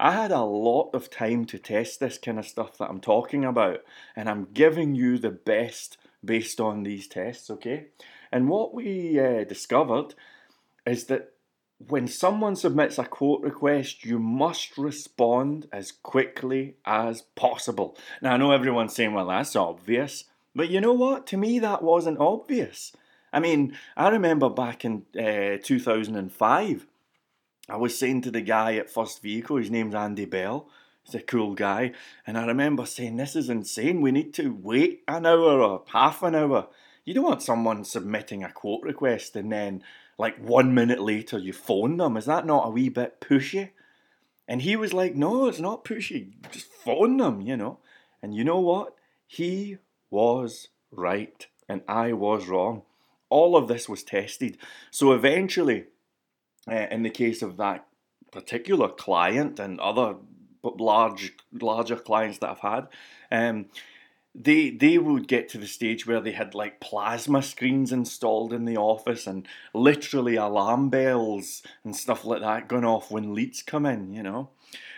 I 0.00 0.12
had 0.12 0.32
a 0.32 0.42
lot 0.42 0.90
of 0.94 1.10
time 1.10 1.44
to 1.46 1.58
test 1.58 2.00
this 2.00 2.18
kind 2.18 2.38
of 2.38 2.46
stuff 2.46 2.78
that 2.78 2.90
I'm 2.90 3.00
talking 3.00 3.44
about, 3.44 3.84
and 4.16 4.28
I'm 4.28 4.48
giving 4.52 4.94
you 4.94 5.18
the 5.18 5.30
best 5.30 5.96
based 6.24 6.60
on 6.60 6.82
these 6.82 7.06
tests, 7.06 7.50
okay? 7.50 7.86
And 8.32 8.48
what 8.48 8.74
we 8.74 9.20
uh, 9.20 9.44
discovered 9.44 10.14
is 10.86 11.04
that 11.04 11.32
when 11.88 12.06
someone 12.08 12.56
submits 12.56 12.98
a 12.98 13.04
quote 13.04 13.42
request, 13.42 14.04
you 14.04 14.18
must 14.18 14.76
respond 14.78 15.68
as 15.72 15.92
quickly 15.92 16.76
as 16.84 17.22
possible. 17.34 17.96
Now, 18.20 18.34
I 18.34 18.36
know 18.36 18.52
everyone's 18.52 18.94
saying, 18.94 19.14
well, 19.14 19.28
that's 19.28 19.56
obvious. 19.56 20.24
But 20.54 20.68
you 20.68 20.80
know 20.80 20.92
what? 20.92 21.26
To 21.28 21.36
me, 21.36 21.58
that 21.60 21.82
wasn't 21.82 22.18
obvious. 22.18 22.92
I 23.32 23.40
mean, 23.40 23.76
I 23.96 24.08
remember 24.08 24.50
back 24.50 24.84
in 24.84 25.04
uh, 25.18 25.56
2005, 25.62 26.86
I 27.68 27.76
was 27.76 27.98
saying 27.98 28.22
to 28.22 28.30
the 28.30 28.42
guy 28.42 28.76
at 28.76 28.90
First 28.90 29.22
Vehicle, 29.22 29.56
his 29.56 29.70
name's 29.70 29.94
Andy 29.94 30.26
Bell, 30.26 30.68
he's 31.04 31.14
a 31.14 31.20
cool 31.20 31.54
guy, 31.54 31.92
and 32.26 32.36
I 32.36 32.44
remember 32.44 32.84
saying, 32.84 33.16
This 33.16 33.34
is 33.34 33.48
insane, 33.48 34.02
we 34.02 34.12
need 34.12 34.34
to 34.34 34.50
wait 34.60 35.02
an 35.08 35.24
hour 35.24 35.62
or 35.62 35.84
half 35.92 36.22
an 36.22 36.34
hour. 36.34 36.68
You 37.04 37.14
don't 37.14 37.24
want 37.24 37.42
someone 37.42 37.84
submitting 37.84 38.44
a 38.44 38.52
quote 38.52 38.82
request 38.82 39.34
and 39.36 39.50
then 39.50 39.82
like 40.18 40.38
one 40.38 40.74
minute 40.74 41.00
later 41.00 41.38
you 41.38 41.52
phone 41.52 41.96
them. 41.96 42.16
Is 42.16 42.26
that 42.26 42.46
not 42.46 42.68
a 42.68 42.70
wee 42.70 42.88
bit 42.88 43.20
pushy? 43.20 43.70
And 44.46 44.62
he 44.62 44.76
was 44.76 44.92
like, 44.92 45.14
No, 45.14 45.46
it's 45.46 45.60
not 45.60 45.84
pushy. 45.84 46.32
Just 46.50 46.66
phone 46.66 47.16
them, 47.16 47.40
you 47.40 47.56
know. 47.56 47.78
And 48.22 48.34
you 48.34 48.44
know 48.44 48.60
what? 48.60 48.94
He 49.26 49.78
was 50.10 50.68
right, 50.90 51.46
and 51.68 51.82
I 51.88 52.12
was 52.12 52.46
wrong. 52.46 52.82
All 53.30 53.56
of 53.56 53.66
this 53.66 53.88
was 53.88 54.02
tested. 54.02 54.58
So 54.90 55.12
eventually, 55.12 55.86
uh, 56.70 56.86
in 56.90 57.02
the 57.02 57.10
case 57.10 57.40
of 57.42 57.56
that 57.56 57.86
particular 58.30 58.88
client 58.88 59.58
and 59.58 59.80
other 59.80 60.16
large 60.62 61.32
larger 61.52 61.96
clients 61.96 62.38
that 62.38 62.50
I've 62.50 62.58
had, 62.58 62.88
um, 63.30 63.66
they 64.34 64.70
they 64.70 64.96
would 64.96 65.28
get 65.28 65.48
to 65.50 65.58
the 65.58 65.66
stage 65.66 66.06
where 66.06 66.20
they 66.20 66.32
had 66.32 66.54
like 66.54 66.80
plasma 66.80 67.42
screens 67.42 67.92
installed 67.92 68.52
in 68.52 68.64
the 68.64 68.76
office 68.76 69.26
and 69.26 69.46
literally 69.74 70.36
alarm 70.36 70.88
bells 70.88 71.62
and 71.84 71.94
stuff 71.94 72.24
like 72.24 72.40
that 72.40 72.68
going 72.68 72.84
off 72.84 73.10
when 73.10 73.34
leads 73.34 73.62
come 73.62 73.84
in, 73.84 74.12
you 74.12 74.22
know. 74.22 74.48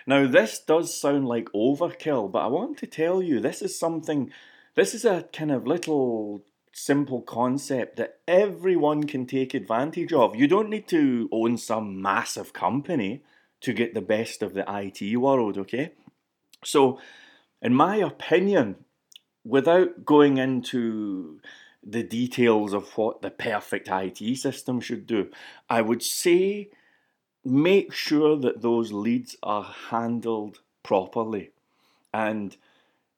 Now 0.07 0.27
this 0.27 0.61
does 0.61 0.97
sound 0.97 1.27
like 1.27 1.49
overkill, 1.55 2.31
but 2.31 2.45
I 2.45 2.47
want 2.47 2.79
to 2.79 2.87
tell 2.87 3.23
you 3.23 3.41
this 3.41 3.61
is 3.61 3.79
something 3.79 4.31
this 4.77 4.95
is 4.95 5.05
a 5.05 5.29
kind 5.33 5.51
of 5.51 5.67
little 5.67 6.45
simple 6.73 7.23
concept 7.23 7.97
that 7.97 8.19
everyone 8.27 9.05
can 9.05 9.27
take 9.27 9.55
advantage 9.55 10.13
of. 10.13 10.37
You 10.37 10.49
don't 10.49 10.71
need 10.71 10.89
to 10.89 11.29
own 11.33 11.57
some 11.57 12.03
massive 12.03 12.53
company 12.53 13.23
to 13.61 13.73
get 13.73 13.95
the 13.95 14.03
best 14.03 14.43
of 14.43 14.55
the 14.55 14.65
IT 14.69 15.17
world, 15.17 15.57
okay? 15.57 15.93
So, 16.65 16.99
in 17.63 17.75
my 17.75 17.97
opinion, 17.97 18.84
without 19.45 20.05
going 20.05 20.39
into 20.39 21.41
the 21.83 22.03
details 22.03 22.73
of 22.73 22.97
what 22.97 23.23
the 23.23 23.31
perfect 23.31 23.89
IT 23.91 24.37
system 24.39 24.81
should 24.81 25.07
do, 25.07 25.31
I 25.69 25.83
would 25.83 26.03
say 26.03 26.71
make 27.45 27.93
sure 27.93 28.37
that 28.39 28.63
those 28.63 28.93
leads 28.93 29.37
are 29.43 29.75
handled 29.91 30.61
properly. 30.83 31.51
And 32.13 32.57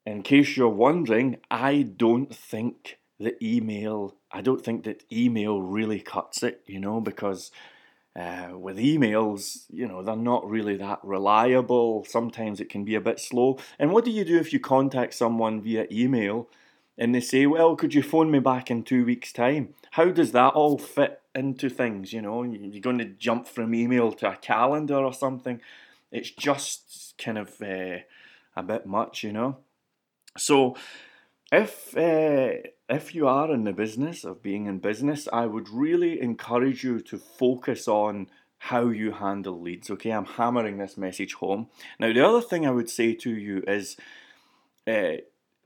in 0.04 0.22
case 0.22 0.56
you're 0.56 0.68
wondering, 0.68 1.36
I 1.50 1.82
don't 1.82 2.34
think 2.34 2.98
the 3.20 3.36
email, 3.44 4.16
I 4.32 4.40
don't 4.40 4.64
think 4.64 4.84
that 4.84 5.04
email 5.12 5.62
really 5.62 6.00
cuts 6.00 6.42
it, 6.42 6.62
you 6.66 6.80
know, 6.80 7.00
because 7.00 7.50
uh, 8.16 8.56
with 8.56 8.78
emails, 8.78 9.64
you 9.70 9.86
know, 9.86 10.02
they're 10.02 10.16
not 10.16 10.48
really 10.48 10.76
that 10.76 11.00
reliable. 11.02 12.04
Sometimes 12.08 12.60
it 12.60 12.70
can 12.70 12.84
be 12.84 12.94
a 12.94 13.00
bit 13.00 13.20
slow. 13.20 13.58
And 13.78 13.92
what 13.92 14.04
do 14.04 14.10
you 14.10 14.24
do 14.24 14.38
if 14.38 14.52
you 14.52 14.60
contact 14.60 15.12
someone 15.12 15.60
via 15.60 15.86
email 15.92 16.48
and 16.96 17.14
they 17.14 17.20
say, 17.20 17.44
well, 17.44 17.76
could 17.76 17.92
you 17.92 18.02
phone 18.02 18.30
me 18.30 18.38
back 18.38 18.70
in 18.70 18.82
two 18.82 19.04
weeks' 19.04 19.32
time? 19.32 19.74
How 19.92 20.06
does 20.06 20.32
that 20.32 20.54
all 20.54 20.78
fit 20.78 21.20
into 21.34 21.68
things? 21.68 22.14
You 22.14 22.22
know, 22.22 22.42
you're 22.42 22.80
going 22.80 22.98
to 22.98 23.04
jump 23.04 23.46
from 23.46 23.74
email 23.74 24.12
to 24.12 24.30
a 24.30 24.36
calendar 24.36 24.96
or 24.96 25.12
something. 25.12 25.60
It's 26.10 26.30
just 26.30 27.14
kind 27.18 27.36
of 27.36 27.60
uh, 27.60 27.98
a 28.56 28.62
bit 28.62 28.86
much, 28.86 29.24
you 29.24 29.32
know. 29.32 29.58
So, 30.38 30.76
if 31.52 31.96
uh, 31.96 32.68
if 32.88 33.14
you 33.14 33.26
are 33.26 33.52
in 33.52 33.64
the 33.64 33.72
business 33.72 34.24
of 34.24 34.42
being 34.42 34.66
in 34.66 34.78
business, 34.78 35.28
I 35.32 35.46
would 35.46 35.68
really 35.68 36.20
encourage 36.20 36.84
you 36.84 37.00
to 37.00 37.18
focus 37.18 37.88
on 37.88 38.28
how 38.58 38.88
you 38.88 39.12
handle 39.12 39.60
leads. 39.60 39.90
Okay, 39.90 40.10
I'm 40.10 40.24
hammering 40.24 40.78
this 40.78 40.96
message 40.96 41.34
home. 41.34 41.68
Now, 41.98 42.12
the 42.12 42.26
other 42.26 42.40
thing 42.40 42.66
I 42.66 42.70
would 42.70 42.90
say 42.90 43.14
to 43.14 43.30
you 43.30 43.62
is. 43.66 43.96
Uh, 44.86 45.16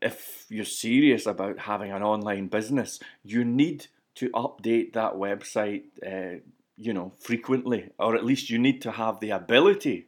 if 0.01 0.45
you're 0.49 0.65
serious 0.65 1.25
about 1.25 1.59
having 1.59 1.91
an 1.91 2.01
online 2.01 2.47
business, 2.47 2.99
you 3.23 3.45
need 3.45 3.87
to 4.15 4.29
update 4.31 4.93
that 4.93 5.13
website, 5.13 5.83
uh, 6.05 6.39
you 6.75 6.93
know, 6.93 7.13
frequently, 7.19 7.89
or 7.99 8.15
at 8.15 8.25
least 8.25 8.49
you 8.49 8.57
need 8.57 8.81
to 8.81 8.91
have 8.91 9.19
the 9.19 9.29
ability 9.29 10.07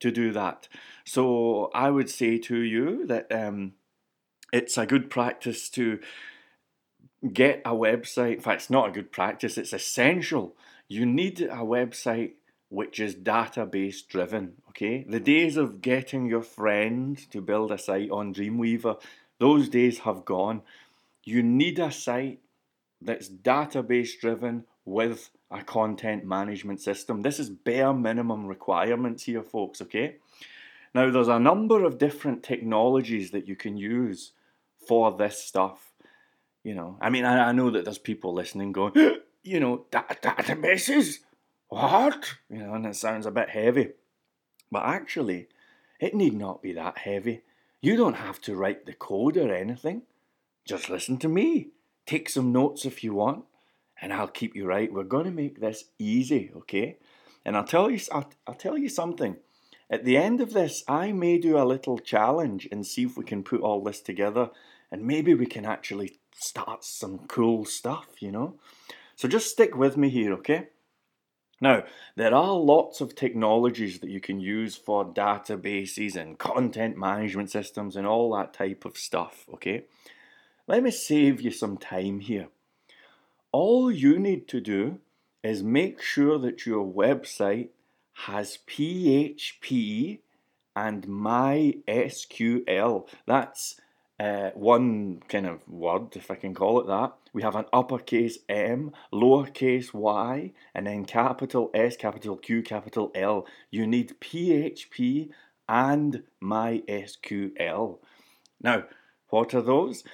to 0.00 0.10
do 0.10 0.32
that. 0.32 0.68
So 1.04 1.70
I 1.74 1.90
would 1.90 2.10
say 2.10 2.38
to 2.38 2.56
you 2.56 3.06
that 3.06 3.32
um, 3.32 3.72
it's 4.52 4.76
a 4.76 4.86
good 4.86 5.10
practice 5.10 5.70
to 5.70 5.98
get 7.32 7.62
a 7.64 7.72
website. 7.72 8.36
In 8.36 8.40
fact, 8.40 8.62
it's 8.62 8.70
not 8.70 8.88
a 8.88 8.92
good 8.92 9.12
practice, 9.12 9.58
it's 9.58 9.72
essential. 9.72 10.56
You 10.88 11.06
need 11.06 11.40
a 11.40 11.56
website 11.56 12.32
which 12.68 12.98
is 12.98 13.14
database 13.14 14.06
driven. 14.06 14.54
Okay, 14.70 15.04
the 15.08 15.20
mm. 15.20 15.24
days 15.24 15.56
of 15.56 15.82
getting 15.82 16.26
your 16.26 16.42
friend 16.42 17.18
to 17.30 17.40
build 17.40 17.70
a 17.70 17.78
site 17.78 18.10
on 18.10 18.32
Dreamweaver 18.32 18.98
those 19.42 19.68
days 19.68 19.98
have 20.00 20.24
gone. 20.24 20.62
You 21.24 21.42
need 21.42 21.80
a 21.80 21.90
site 21.90 22.38
that's 23.00 23.28
database 23.28 24.18
driven 24.18 24.66
with 24.84 25.30
a 25.50 25.64
content 25.64 26.24
management 26.24 26.80
system. 26.80 27.22
This 27.22 27.40
is 27.40 27.50
bare 27.50 27.92
minimum 27.92 28.46
requirements 28.46 29.24
here, 29.24 29.42
folks, 29.42 29.82
okay? 29.82 30.16
Now, 30.94 31.10
there's 31.10 31.26
a 31.26 31.40
number 31.40 31.84
of 31.84 31.98
different 31.98 32.44
technologies 32.44 33.32
that 33.32 33.48
you 33.48 33.56
can 33.56 33.76
use 33.76 34.32
for 34.86 35.10
this 35.10 35.42
stuff. 35.42 35.91
You 36.64 36.74
know, 36.74 36.96
I 37.00 37.10
mean, 37.10 37.24
I, 37.24 37.48
I 37.48 37.52
know 37.52 37.70
that 37.70 37.84
there's 37.84 37.98
people 37.98 38.32
listening 38.32 38.72
going, 38.72 38.92
you 39.42 39.60
know, 39.60 39.86
that, 39.90 40.22
databases? 40.22 41.18
What? 41.68 42.34
You 42.48 42.58
know, 42.58 42.74
and 42.74 42.86
it 42.86 42.96
sounds 42.96 43.26
a 43.26 43.30
bit 43.30 43.50
heavy. 43.50 43.90
But 44.70 44.84
actually, 44.84 45.48
it 46.00 46.14
need 46.14 46.34
not 46.34 46.62
be 46.62 46.72
that 46.72 46.98
heavy. 46.98 47.42
You 47.80 47.96
don't 47.96 48.14
have 48.14 48.40
to 48.42 48.54
write 48.54 48.86
the 48.86 48.92
code 48.92 49.36
or 49.36 49.52
anything. 49.52 50.02
Just 50.64 50.88
listen 50.88 51.18
to 51.18 51.28
me. 51.28 51.70
Take 52.06 52.28
some 52.28 52.52
notes 52.52 52.84
if 52.84 53.02
you 53.02 53.14
want, 53.14 53.44
and 54.00 54.12
I'll 54.12 54.28
keep 54.28 54.54
you 54.54 54.66
right. 54.66 54.92
We're 54.92 55.02
going 55.02 55.24
to 55.24 55.30
make 55.30 55.60
this 55.60 55.84
easy, 55.98 56.52
okay? 56.56 56.98
And 57.44 57.56
I'll 57.56 57.64
tell 57.64 57.90
you, 57.90 58.00
I'll, 58.12 58.30
I'll 58.46 58.54
tell 58.54 58.78
you 58.78 58.88
something. 58.88 59.36
At 59.90 60.04
the 60.04 60.16
end 60.16 60.40
of 60.40 60.52
this, 60.52 60.84
I 60.88 61.12
may 61.12 61.38
do 61.38 61.58
a 61.58 61.64
little 61.66 61.98
challenge 61.98 62.68
and 62.70 62.86
see 62.86 63.04
if 63.04 63.16
we 63.16 63.24
can 63.24 63.42
put 63.42 63.60
all 63.60 63.82
this 63.82 64.00
together, 64.00 64.50
and 64.90 65.06
maybe 65.06 65.34
we 65.34 65.46
can 65.46 65.64
actually 65.64 66.20
start 66.34 66.84
some 66.84 67.20
cool 67.28 67.64
stuff, 67.64 68.20
you 68.20 68.32
know? 68.32 68.54
So 69.16 69.28
just 69.28 69.50
stick 69.50 69.76
with 69.76 69.96
me 69.96 70.08
here, 70.08 70.32
okay? 70.34 70.68
Now, 71.60 71.84
there 72.16 72.34
are 72.34 72.54
lots 72.54 73.00
of 73.00 73.14
technologies 73.14 74.00
that 74.00 74.10
you 74.10 74.20
can 74.20 74.40
use 74.40 74.74
for 74.74 75.04
databases 75.04 76.16
and 76.16 76.36
content 76.36 76.96
management 76.96 77.52
systems 77.52 77.94
and 77.94 78.04
all 78.04 78.34
that 78.34 78.52
type 78.52 78.84
of 78.84 78.98
stuff, 78.98 79.46
okay? 79.54 79.84
Let 80.66 80.82
me 80.82 80.90
save 80.90 81.40
you 81.40 81.52
some 81.52 81.76
time 81.76 82.18
here. 82.18 82.48
All 83.52 83.92
you 83.92 84.18
need 84.18 84.48
to 84.48 84.60
do 84.60 84.98
is 85.44 85.62
make 85.62 86.02
sure 86.02 86.38
that 86.38 86.66
your 86.66 86.84
website 86.84 87.68
has 88.12 88.58
PHP 88.66 90.18
and 90.74 91.06
MySQL. 91.06 91.76
That's 93.26 93.80
uh, 94.20 94.50
one 94.54 95.22
kind 95.28 95.46
of 95.46 95.66
word, 95.68 96.16
if 96.16 96.30
I 96.30 96.34
can 96.34 96.54
call 96.54 96.80
it 96.80 96.86
that. 96.86 97.12
We 97.32 97.42
have 97.42 97.56
an 97.56 97.64
uppercase 97.72 98.38
M, 98.48 98.92
lowercase 99.12 99.92
y, 99.92 100.52
and 100.74 100.86
then 100.86 101.04
capital 101.04 101.70
S, 101.74 101.96
capital 101.96 102.36
Q, 102.36 102.62
capital 102.62 103.10
L. 103.14 103.46
You 103.70 103.86
need 103.86 104.20
PHP 104.20 105.30
and 105.68 106.22
MySQL. 106.42 107.98
Now, 108.60 108.84
what 109.28 109.54
are 109.54 109.62
those? 109.62 110.04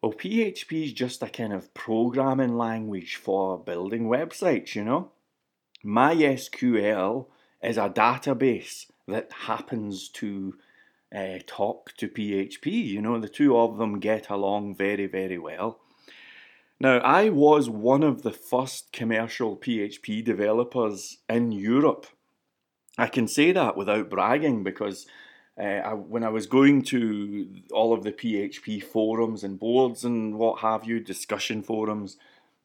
Well, 0.00 0.12
PHP 0.12 0.84
is 0.84 0.92
just 0.92 1.22
a 1.22 1.28
kind 1.28 1.52
of 1.52 1.74
programming 1.74 2.56
language 2.56 3.16
for 3.16 3.58
building 3.58 4.04
websites, 4.04 4.74
you 4.74 4.84
know. 4.84 5.10
MySQL 5.84 7.26
is 7.62 7.76
a 7.76 7.90
database 7.90 8.86
that 9.08 9.30
happens 9.32 10.08
to 10.10 10.54
uh, 11.14 11.38
talk 11.46 11.94
to 11.96 12.08
PHP. 12.08 12.66
You 12.66 13.02
know, 13.02 13.18
the 13.18 13.28
two 13.28 13.56
of 13.56 13.78
them 13.78 14.00
get 14.00 14.30
along 14.30 14.76
very, 14.76 15.06
very 15.06 15.38
well. 15.38 15.80
Now, 16.78 16.98
I 16.98 17.28
was 17.28 17.68
one 17.68 18.02
of 18.02 18.22
the 18.22 18.32
first 18.32 18.92
commercial 18.92 19.56
PHP 19.56 20.24
developers 20.24 21.18
in 21.28 21.52
Europe. 21.52 22.06
I 22.96 23.06
can 23.06 23.28
say 23.28 23.52
that 23.52 23.76
without 23.76 24.08
bragging 24.08 24.64
because 24.64 25.06
uh, 25.58 25.62
I, 25.62 25.92
when 25.92 26.24
I 26.24 26.30
was 26.30 26.46
going 26.46 26.82
to 26.84 27.48
all 27.70 27.92
of 27.92 28.02
the 28.02 28.12
PHP 28.12 28.82
forums 28.82 29.44
and 29.44 29.58
boards 29.58 30.04
and 30.04 30.36
what 30.36 30.60
have 30.60 30.86
you, 30.86 31.00
discussion 31.00 31.62
forums, 31.62 32.16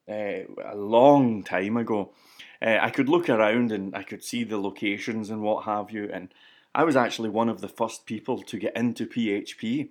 uh, 0.08 0.46
a 0.64 0.76
long 0.76 1.44
time 1.44 1.76
ago, 1.76 2.14
uh, 2.62 2.78
I 2.82 2.92
could 2.92 3.10
look 3.10 3.28
around 3.28 3.74
and 3.74 3.94
I 3.96 4.04
could 4.04 4.24
see 4.24 4.46
the 4.46 4.58
locations 4.58 5.30
and 5.30 5.42
what 5.42 5.66
have 5.66 5.92
you, 5.92 6.10
and 6.12 6.34
I 6.76 6.84
was 6.84 6.98
actually 6.98 7.30
one 7.30 7.48
of 7.48 7.62
the 7.62 7.70
first 7.70 8.06
people 8.06 8.42
to 8.42 8.60
get 8.60 8.76
into 8.76 9.08
PHP. 9.08 9.90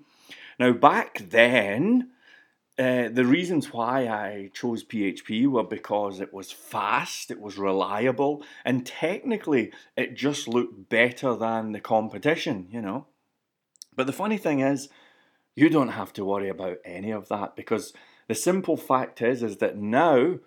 Now, 0.61 0.73
back 0.73 1.31
then, 1.31 2.11
uh, 2.79 3.09
the 3.09 3.25
reasons 3.25 3.73
why 3.73 4.07
I 4.07 4.51
chose 4.53 4.85
PHP 4.85 5.47
were 5.47 5.65
because 5.65 6.21
it 6.21 6.35
was 6.35 6.53
fast, 6.53 7.31
it 7.31 7.41
was 7.41 7.57
reliable, 7.57 8.45
and 8.67 8.85
technically 8.85 9.73
it 9.97 10.15
just 10.15 10.47
looked 10.47 10.91
better 10.91 11.35
than 11.35 11.73
the 11.73 11.81
competition, 11.81 12.69
you 12.71 12.83
know. 12.83 13.07
But 13.97 14.07
the 14.07 14.13
funny 14.13 14.37
thing 14.37 14.61
is, 14.61 14.91
you 15.57 15.71
don't 15.71 15.89
have 15.89 16.13
to 16.15 16.25
worry 16.25 16.51
about 16.51 16.79
any 16.85 17.13
of 17.13 17.29
that 17.29 17.57
because 17.57 17.95
the 18.29 18.35
simple 18.35 18.77
fact 18.77 19.23
is, 19.23 19.43
is 19.43 19.57
that 19.59 19.79
now, 19.79 20.41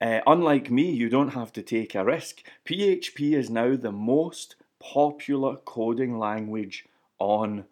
uh, 0.00 0.20
unlike 0.26 0.70
me, 0.70 0.90
you 0.90 1.10
don't 1.10 1.34
have 1.34 1.52
to 1.54 1.62
take 1.62 1.94
a 1.94 2.04
risk. 2.04 2.42
PHP 2.64 3.36
is 3.36 3.50
now 3.50 3.76
the 3.76 3.92
most 3.92 4.56
popular 4.80 5.56
coding 5.56 6.18
language 6.18 6.86
on 7.18 7.64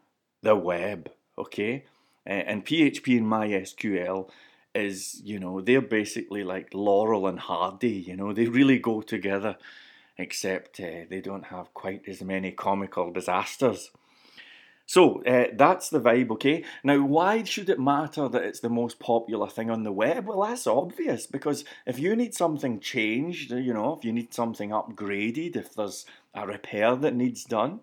the 0.43 0.57
web, 0.57 1.11
okay? 1.39 1.85
and 2.25 2.65
PHP 2.65 3.19
and 3.19 3.27
MySQL 3.27 4.29
is, 4.75 5.21
you 5.25 5.39
know, 5.39 5.61
they're 5.61 5.81
basically 5.81 6.45
like 6.45 6.73
Laurel 6.73 7.27
and 7.27 7.39
Hardy, 7.39 7.91
you 7.91 8.17
know, 8.17 8.33
they 8.33 8.47
really 8.47 8.79
go 8.79 9.03
together, 9.03 9.57
except 10.17 10.81
uh, 10.81 11.05
they 11.11 11.21
don't 11.21 11.47
have 11.47 11.75
quite 11.75 12.09
as 12.09 12.23
many 12.23 12.53
comical 12.53 13.11
disasters. 13.11 13.91
So 14.87 15.23
uh, 15.25 15.47
that's 15.55 15.89
the 15.89 16.01
vibe, 16.01 16.31
okay? 16.33 16.65
Now, 16.85 17.01
why 17.03 17.45
should 17.45 17.71
it 17.71 17.81
matter 17.81 18.29
that 18.29 18.43
it's 18.43 18.61
the 18.61 18.69
most 18.69 18.99
popular 18.99 19.49
thing 19.49 19.71
on 19.71 19.85
the 19.85 19.93
web? 19.93 20.27
Well, 20.27 20.43
that's 20.43 20.67
obvious 20.67 21.27
because 21.27 21.65
if 21.87 21.99
you 21.99 22.17
need 22.17 22.35
something 22.35 22.81
changed, 22.81 23.53
you 23.53 23.73
know, 23.73 23.97
if 23.97 24.05
you 24.05 24.13
need 24.13 24.35
something 24.35 24.71
upgraded, 24.71 25.57
if 25.57 25.75
there's 25.75 26.05
a 26.35 26.47
repair 26.47 26.97
that 26.97 27.15
needs 27.15 27.45
done, 27.45 27.81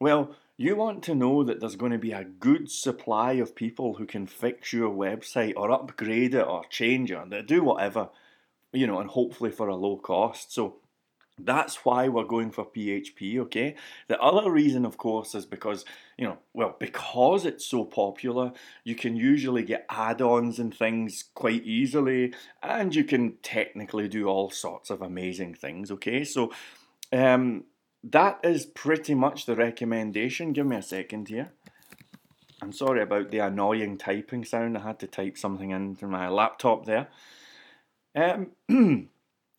well, 0.00 0.34
you 0.56 0.74
want 0.74 1.04
to 1.04 1.14
know 1.14 1.44
that 1.44 1.60
there's 1.60 1.76
going 1.76 1.92
to 1.92 1.98
be 1.98 2.12
a 2.12 2.24
good 2.24 2.70
supply 2.70 3.32
of 3.34 3.54
people 3.54 3.94
who 3.94 4.06
can 4.06 4.26
fix 4.26 4.72
your 4.72 4.90
website 4.90 5.54
or 5.56 5.70
upgrade 5.70 6.34
it 6.34 6.46
or 6.46 6.64
change 6.68 7.12
it 7.12 7.14
or 7.14 7.42
do 7.42 7.62
whatever, 7.62 8.08
you 8.72 8.86
know, 8.86 8.98
and 8.98 9.10
hopefully 9.10 9.50
for 9.50 9.68
a 9.68 9.76
low 9.76 9.96
cost. 9.96 10.52
So 10.52 10.76
that's 11.38 11.84
why 11.84 12.08
we're 12.08 12.24
going 12.24 12.50
for 12.50 12.64
PHP, 12.64 13.38
okay? 13.38 13.76
The 14.08 14.20
other 14.20 14.50
reason, 14.50 14.84
of 14.84 14.96
course, 14.96 15.34
is 15.34 15.46
because, 15.46 15.84
you 16.16 16.26
know, 16.26 16.38
well, 16.54 16.76
because 16.78 17.44
it's 17.44 17.64
so 17.64 17.84
popular, 17.84 18.52
you 18.84 18.94
can 18.94 19.16
usually 19.16 19.62
get 19.62 19.86
add 19.88 20.20
ons 20.20 20.58
and 20.58 20.74
things 20.74 21.24
quite 21.34 21.64
easily, 21.64 22.34
and 22.62 22.94
you 22.94 23.04
can 23.04 23.36
technically 23.42 24.08
do 24.08 24.26
all 24.26 24.50
sorts 24.50 24.90
of 24.90 25.02
amazing 25.02 25.54
things, 25.54 25.90
okay? 25.90 26.24
So, 26.24 26.52
um, 27.12 27.64
that 28.04 28.40
is 28.44 28.66
pretty 28.66 29.14
much 29.14 29.46
the 29.46 29.56
recommendation. 29.56 30.52
Give 30.52 30.66
me 30.66 30.76
a 30.76 30.82
second 30.82 31.28
here. 31.28 31.52
I'm 32.60 32.72
sorry 32.72 33.02
about 33.02 33.30
the 33.30 33.38
annoying 33.38 33.98
typing 33.98 34.44
sound. 34.44 34.76
I 34.76 34.82
had 34.82 34.98
to 35.00 35.06
type 35.06 35.38
something 35.38 35.70
into 35.70 36.06
my 36.06 36.28
laptop 36.28 36.86
there. 36.86 37.08
Um, 38.14 38.52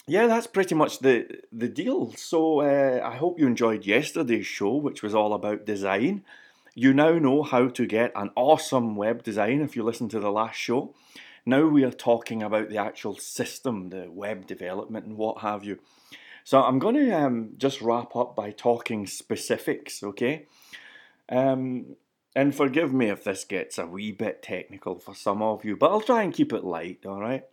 yeah, 0.09 0.27
that's 0.27 0.47
pretty 0.47 0.75
much 0.75 0.99
the 0.99 1.41
the 1.51 1.67
deal. 1.67 2.13
So 2.17 2.61
uh, 2.61 3.01
I 3.03 3.15
hope 3.15 3.39
you 3.39 3.47
enjoyed 3.47 3.85
yesterday's 3.85 4.47
show, 4.47 4.75
which 4.75 5.03
was 5.03 5.13
all 5.13 5.33
about 5.33 5.65
design. 5.65 6.23
You 6.75 6.93
now 6.93 7.19
know 7.19 7.43
how 7.43 7.67
to 7.67 7.85
get 7.85 8.11
an 8.15 8.31
awesome 8.35 8.95
web 8.95 9.23
design 9.23 9.61
if 9.61 9.75
you 9.75 9.83
listen 9.83 10.09
to 10.09 10.19
the 10.19 10.31
last 10.31 10.55
show. 10.55 10.93
Now 11.45 11.65
we 11.67 11.83
are 11.83 11.91
talking 11.91 12.43
about 12.43 12.69
the 12.69 12.77
actual 12.77 13.17
system, 13.17 13.89
the 13.89 14.09
web 14.09 14.47
development, 14.47 15.05
and 15.05 15.17
what 15.17 15.41
have 15.41 15.63
you. 15.63 15.79
So 16.43 16.61
I'm 16.61 16.79
going 16.79 16.95
to 16.95 17.11
um, 17.11 17.51
just 17.57 17.81
wrap 17.81 18.15
up 18.15 18.35
by 18.35 18.51
talking 18.51 19.05
specifics, 19.07 20.01
okay? 20.01 20.47
Um, 21.27 21.95
and 22.35 22.55
forgive 22.55 22.93
me 22.93 23.09
if 23.09 23.23
this 23.23 23.43
gets 23.43 23.77
a 23.77 23.85
wee 23.85 24.11
bit 24.11 24.41
technical 24.41 24.99
for 24.99 25.13
some 25.13 25.41
of 25.41 25.63
you, 25.65 25.75
but 25.75 25.91
I'll 25.91 26.01
try 26.01 26.23
and 26.23 26.33
keep 26.33 26.53
it 26.53 26.63
light, 26.63 27.05
all 27.05 27.19
right? 27.19 27.43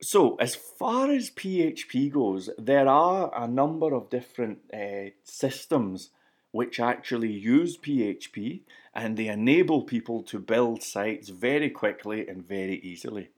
So, 0.00 0.36
as 0.36 0.54
far 0.54 1.10
as 1.10 1.30
PHP 1.30 2.12
goes, 2.12 2.50
there 2.56 2.86
are 2.86 3.32
a 3.34 3.48
number 3.48 3.94
of 3.94 4.10
different 4.10 4.60
uh, 4.72 5.10
systems 5.24 6.10
which 6.52 6.78
actually 6.78 7.32
use 7.32 7.76
PHP 7.76 8.60
and 8.94 9.16
they 9.16 9.26
enable 9.26 9.82
people 9.82 10.22
to 10.22 10.38
build 10.38 10.84
sites 10.84 11.30
very 11.30 11.68
quickly 11.68 12.28
and 12.28 12.46
very 12.46 12.76
easily. 12.76 13.30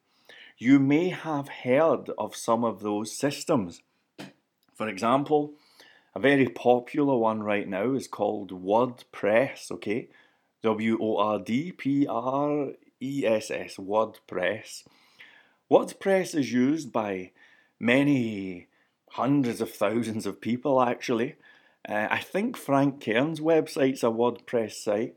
You 0.59 0.79
may 0.79 1.09
have 1.09 1.49
heard 1.49 2.11
of 2.19 2.37
some 2.37 2.63
of 2.63 2.81
those 2.81 3.17
systems. 3.17 3.81
For 4.75 4.87
example, 4.87 5.55
a 6.15 6.21
very 6.21 6.47
popular 6.47 7.17
one 7.17 7.43
right 7.43 7.67
now 7.67 7.95
is 7.95 8.07
called 8.07 8.51
WordPress, 8.51 9.71
okay? 9.73 10.09
W 10.63 10.99
O 11.01 11.17
R 11.17 11.39
D 11.39 11.73
P 11.73 12.07
R 12.07 12.73
E 13.01 13.25
S 13.27 13.51
S, 13.51 13.77
WordPress. 13.77 14.19
WordPress 14.29 14.83
is 15.71 16.53
used 16.53 16.93
by 16.93 17.31
many 17.79 18.69
hundreds 19.13 19.61
of 19.61 19.71
thousands 19.73 20.27
of 20.27 20.41
people 20.41 20.81
actually. 20.81 21.37
Uh, 21.89 22.09
I 22.11 22.19
think 22.21 22.57
Frank 22.57 23.03
Kern's 23.03 23.41
website's 23.41 24.03
a 24.03 24.07
WordPress 24.07 24.73
site. 24.73 25.15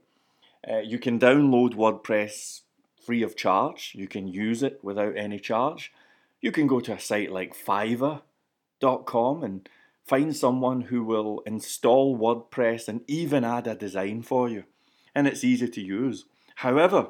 Uh, 0.67 0.79
you 0.79 0.97
can 0.97 1.19
download 1.19 1.73
WordPress 1.73 2.61
free 3.05 3.21
of 3.21 3.35
charge. 3.35 3.93
You 3.95 4.07
can 4.07 4.27
use 4.27 4.63
it 4.63 4.79
without 4.81 5.17
any 5.17 5.39
charge. 5.39 5.91
You 6.39 6.51
can 6.51 6.67
go 6.67 6.79
to 6.79 6.93
a 6.93 6.99
site 6.99 7.31
like 7.31 7.55
Fiverr.com 7.55 9.43
and 9.43 9.69
find 10.05 10.35
someone 10.35 10.81
who 10.81 11.03
will 11.03 11.41
install 11.45 12.17
WordPress 12.17 12.87
and 12.87 13.01
even 13.07 13.43
add 13.43 13.67
a 13.67 13.75
design 13.75 14.21
for 14.21 14.49
you. 14.49 14.63
And 15.13 15.27
it's 15.27 15.43
easy 15.43 15.67
to 15.67 15.81
use. 15.81 16.25
However, 16.55 17.09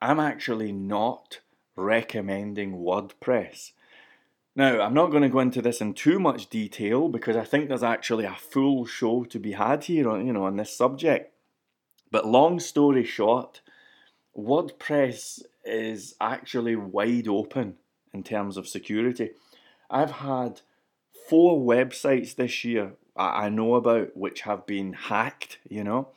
I'm 0.00 0.20
actually 0.20 0.72
not 0.72 1.40
recommending 1.76 2.72
WordPress. 2.72 3.72
Now, 4.56 4.80
I'm 4.80 4.94
not 4.94 5.10
going 5.10 5.22
to 5.22 5.28
go 5.28 5.38
into 5.38 5.62
this 5.62 5.80
in 5.80 5.94
too 5.94 6.18
much 6.18 6.50
detail 6.50 7.08
because 7.08 7.36
I 7.36 7.44
think 7.44 7.68
there's 7.68 7.82
actually 7.82 8.24
a 8.24 8.34
full 8.34 8.84
show 8.84 9.24
to 9.24 9.38
be 9.38 9.52
had 9.52 9.84
here 9.84 10.08
on, 10.08 10.26
you 10.26 10.32
know, 10.32 10.44
on 10.44 10.56
this 10.56 10.76
subject. 10.76 11.32
But 12.10 12.26
long 12.26 12.58
story 12.58 13.04
short, 13.04 13.60
WordPress 14.36 15.42
is 15.64 16.14
actually 16.20 16.74
wide 16.76 17.28
open 17.28 17.76
in 18.12 18.22
terms 18.22 18.56
of 18.56 18.66
security. 18.66 19.30
I've 19.88 20.10
had 20.10 20.62
four 21.28 21.60
websites 21.60 22.34
this 22.34 22.64
year 22.64 22.94
I 23.20 23.48
know 23.50 23.74
about 23.74 24.16
which 24.16 24.42
have 24.42 24.66
been 24.66 24.94
hacked, 24.94 25.58
you 25.68 25.84
know. 25.84 26.08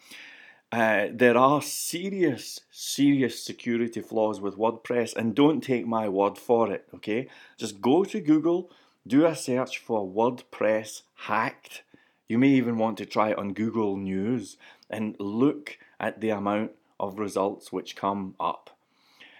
Uh, 0.73 1.09
there 1.13 1.37
are 1.37 1.61
serious, 1.61 2.61
serious 2.71 3.45
security 3.45 4.01
flaws 4.01 4.41
with 4.41 4.57
WordPress, 4.57 5.15
and 5.15 5.35
don't 5.35 5.61
take 5.61 5.85
my 5.85 6.09
word 6.09 6.35
for 6.35 6.71
it, 6.71 6.87
okay? 6.95 7.27
Just 7.59 7.79
go 7.79 8.03
to 8.03 8.19
Google, 8.19 8.71
do 9.05 9.23
a 9.23 9.35
search 9.35 9.77
for 9.77 10.03
WordPress 10.03 11.03
hacked. 11.13 11.83
You 12.27 12.39
may 12.39 12.47
even 12.47 12.79
want 12.79 12.97
to 12.97 13.05
try 13.05 13.29
it 13.29 13.37
on 13.37 13.53
Google 13.53 13.97
News 13.97 14.57
and 14.89 15.15
look 15.19 15.77
at 15.99 16.21
the 16.21 16.31
amount 16.31 16.71
of 16.99 17.19
results 17.19 17.71
which 17.71 17.95
come 17.95 18.33
up. 18.39 18.75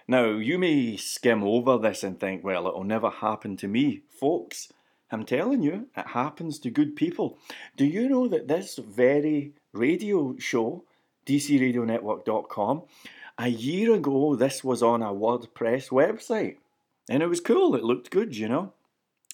Now, 0.06 0.26
you 0.26 0.56
may 0.56 0.96
skim 0.96 1.42
over 1.42 1.78
this 1.78 2.04
and 2.04 2.20
think, 2.20 2.44
well, 2.44 2.68
it'll 2.68 2.84
never 2.84 3.10
happen 3.10 3.56
to 3.56 3.66
me. 3.66 4.02
Folks, 4.08 4.72
I'm 5.10 5.24
telling 5.24 5.64
you, 5.64 5.88
it 5.96 6.06
happens 6.06 6.60
to 6.60 6.70
good 6.70 6.94
people. 6.94 7.38
Do 7.76 7.84
you 7.84 8.08
know 8.08 8.28
that 8.28 8.46
this 8.46 8.76
very 8.76 9.50
radio 9.72 10.36
show, 10.38 10.84
dcradionetwork.com, 11.26 12.82
a 13.38 13.48
year 13.48 13.94
ago, 13.94 14.36
this 14.36 14.62
was 14.62 14.82
on 14.82 15.02
a 15.02 15.06
WordPress 15.06 15.90
website? 15.90 16.56
And 17.08 17.22
it 17.22 17.26
was 17.26 17.40
cool, 17.40 17.74
it 17.74 17.84
looked 17.84 18.10
good, 18.10 18.36
you 18.36 18.48
know? 18.48 18.72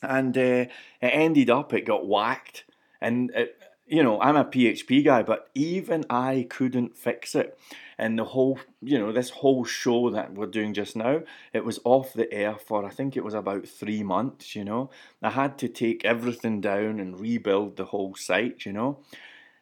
And 0.03 0.37
uh, 0.37 0.41
it 0.41 0.71
ended 1.01 1.51
up, 1.51 1.73
it 1.73 1.87
got 1.87 2.07
whacked. 2.07 2.65
And 3.01 3.31
it, 3.35 3.57
you 3.91 4.05
know, 4.05 4.21
I'm 4.21 4.37
a 4.37 4.45
PHP 4.45 5.05
guy, 5.05 5.23
but 5.25 5.51
even 5.55 6.05
I 6.09 6.47
couldn't 6.49 6.97
fix 6.97 7.35
it. 7.35 7.59
And 7.99 8.19
the 8.19 8.25
whole, 8.25 8.59
you 8.81 8.99
know, 8.99 9.13
this 9.13 9.31
whole 9.31 9.65
show 9.65 10.11
that 10.11 10.33
we're 10.33 10.47
doing 10.47 10.73
just 10.73 10.95
now, 10.95 11.23
it 11.53 11.65
was 11.65 11.81
off 11.85 12.13
the 12.15 12.33
air 12.33 12.57
for, 12.57 12.85
I 12.85 12.91
think 12.91 13.17
it 13.17 13.25
was 13.25 13.35
about 13.35 13.67
three 13.67 14.05
months, 14.05 14.55
you 14.55 14.65
know. 14.65 14.91
I 15.23 15.31
had 15.31 15.59
to 15.59 15.69
take 15.69 16.05
everything 16.05 16.61
down 16.61 17.01
and 17.01 17.21
rebuild 17.21 17.77
the 17.77 17.87
whole 17.87 18.15
site, 18.15 18.65
you 18.65 18.73
know. 18.73 19.01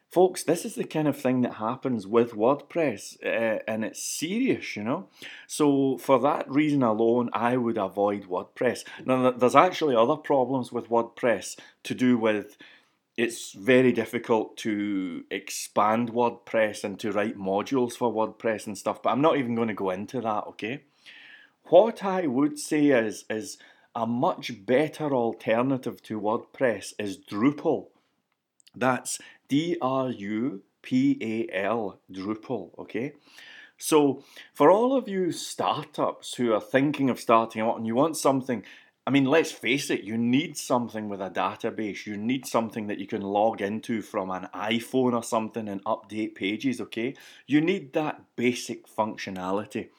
Folks, 0.09 0.43
this 0.43 0.65
is 0.65 0.73
the 0.73 0.85
kind 0.85 1.07
of 1.07 1.15
thing 1.15 1.41
that 1.41 1.55
happens 1.55 2.07
with 2.07 2.31
WordPress, 2.31 3.23
uh, 3.23 3.59
and 3.67 3.85
it's 3.85 4.03
serious, 4.03 4.75
you 4.75 4.83
know. 4.83 5.07
So, 5.45 5.99
for 5.99 6.19
that 6.21 6.49
reason 6.49 6.81
alone, 6.81 7.29
I 7.31 7.57
would 7.57 7.77
avoid 7.77 8.23
WordPress. 8.23 8.85
Now, 9.05 9.29
there's 9.29 9.55
actually 9.55 9.95
other 9.95 10.15
problems 10.15 10.71
with 10.71 10.89
WordPress 10.89 11.59
to 11.83 11.93
do 11.93 12.17
with 12.17 12.57
it's 13.17 13.51
very 13.51 13.91
difficult 13.91 14.57
to 14.57 15.25
expand 15.29 16.11
WordPress 16.11 16.83
and 16.83 16.99
to 17.01 17.11
write 17.11 17.37
modules 17.37 17.93
for 17.93 18.11
WordPress 18.11 18.65
and 18.65 18.77
stuff, 18.77 19.03
but 19.03 19.11
I'm 19.11 19.21
not 19.21 19.37
even 19.37 19.53
going 19.53 19.67
to 19.67 19.73
go 19.75 19.91
into 19.91 20.21
that, 20.21 20.45
okay? 20.47 20.85
What 21.65 22.03
I 22.03 22.25
would 22.25 22.57
say 22.57 22.87
is 22.87 23.25
is 23.29 23.59
a 23.93 24.07
much 24.07 24.65
better 24.65 25.13
alternative 25.13 26.01
to 26.03 26.19
WordPress 26.19 26.93
is 26.97 27.17
Drupal. 27.17 27.89
That's 28.75 29.19
D 29.49 29.77
R 29.81 30.09
U 30.09 30.61
P 30.81 31.17
A 31.21 31.55
L, 31.63 31.99
Drupal, 32.11 32.77
okay? 32.79 33.13
So, 33.77 34.23
for 34.53 34.71
all 34.71 34.95
of 34.95 35.07
you 35.07 35.31
startups 35.31 36.35
who 36.35 36.53
are 36.53 36.61
thinking 36.61 37.09
of 37.09 37.19
starting 37.19 37.61
out 37.61 37.77
and 37.77 37.87
you 37.87 37.95
want 37.95 38.17
something 38.17 38.63
I 39.09 39.11
mean, 39.11 39.25
let's 39.25 39.51
face 39.51 39.89
it, 39.89 40.03
you 40.03 40.19
need 40.19 40.55
something 40.55 41.09
with 41.09 41.19
a 41.19 41.31
database. 41.31 42.05
You 42.05 42.15
need 42.15 42.45
something 42.45 42.85
that 42.85 42.99
you 42.99 43.07
can 43.07 43.23
log 43.23 43.59
into 43.59 44.03
from 44.03 44.29
an 44.29 44.47
iPhone 44.53 45.13
or 45.13 45.23
something 45.23 45.67
and 45.67 45.83
update 45.83 46.35
pages, 46.35 46.79
okay? 46.79 47.15
You 47.47 47.59
need 47.59 47.93
that 47.93 48.21
basic 48.35 48.87
functionality. 48.87 49.89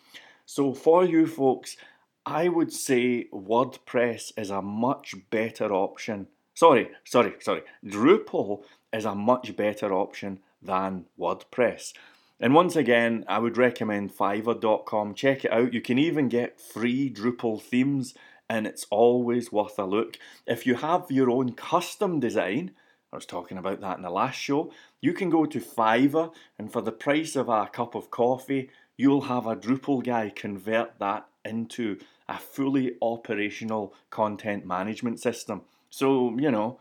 So, 0.47 0.73
for 0.75 1.05
you 1.05 1.27
folks, 1.27 1.77
I 2.25 2.47
would 2.47 2.73
say 2.73 3.27
WordPress 3.33 4.33
is 4.37 4.51
a 4.51 4.63
much 4.63 5.17
better 5.31 5.73
option. 5.73 6.29
Sorry, 6.55 6.91
sorry, 7.05 7.35
sorry. 7.41 7.63
Drupal 7.85 8.63
is 8.93 9.05
a 9.05 9.15
much 9.15 9.57
better 9.57 9.93
option 9.93 10.41
than 10.63 11.07
WordPress. 11.19 11.93
And 12.39 12.55
once 12.55 12.75
again, 12.75 13.25
I 13.29 13.39
would 13.39 13.57
recommend 13.57 14.17
Fiverr.com. 14.17 15.15
Check 15.15 15.45
it 15.45 15.53
out. 15.53 15.75
You 15.75 15.81
can 15.81 15.99
even 15.99 16.29
get 16.29 16.61
free 16.61 17.11
Drupal 17.11 17.61
themes 17.61 18.15
and 18.49 18.67
it's 18.67 18.87
always 18.91 19.53
worth 19.53 19.79
a 19.79 19.85
look. 19.85 20.19
If 20.47 20.67
you 20.67 20.75
have 20.75 21.07
your 21.09 21.31
own 21.31 21.53
custom 21.53 22.19
design, 22.19 22.73
I 23.13 23.17
was 23.17 23.27
talking 23.27 23.59
about 23.59 23.81
that 23.81 23.97
in 23.97 24.03
the 24.03 24.11
last 24.11 24.41
show. 24.41 24.73
You 25.01 25.13
can 25.13 25.31
go 25.31 25.47
to 25.47 25.61
Fiverr, 25.61 26.33
and 26.59 26.73
for 26.73 26.81
the 26.81 26.93
price 26.93 27.37
of 27.37 27.49
a 27.49 27.69
cup 27.73 27.95
of 27.95 28.11
coffee, 28.11 28.71
you'll 28.97 29.23
have 29.23 29.47
a 29.47 29.55
Drupal 29.55 30.05
guy 30.05 30.33
convert 30.35 30.99
that 30.99 31.27
into 31.45 31.99
a 32.29 32.39
fully 32.39 32.97
operational 33.01 33.95
content 34.11 34.67
management 34.67 35.21
system. 35.21 35.63
So, 35.89 36.37
you 36.37 36.51
know, 36.51 36.81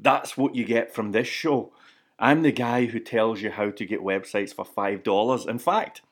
that's 0.00 0.36
what 0.36 0.54
you 0.54 0.64
get 0.64 0.94
from 0.94 1.10
this 1.12 1.28
show. 1.28 1.72
I'm 2.18 2.42
the 2.42 2.52
guy 2.52 2.86
who 2.86 2.98
tells 2.98 3.42
you 3.42 3.50
how 3.50 3.70
to 3.70 3.86
get 3.86 4.00
websites 4.00 4.54
for 4.54 4.64
$5. 4.64 5.48
In 5.48 5.58
fact, 5.58 6.02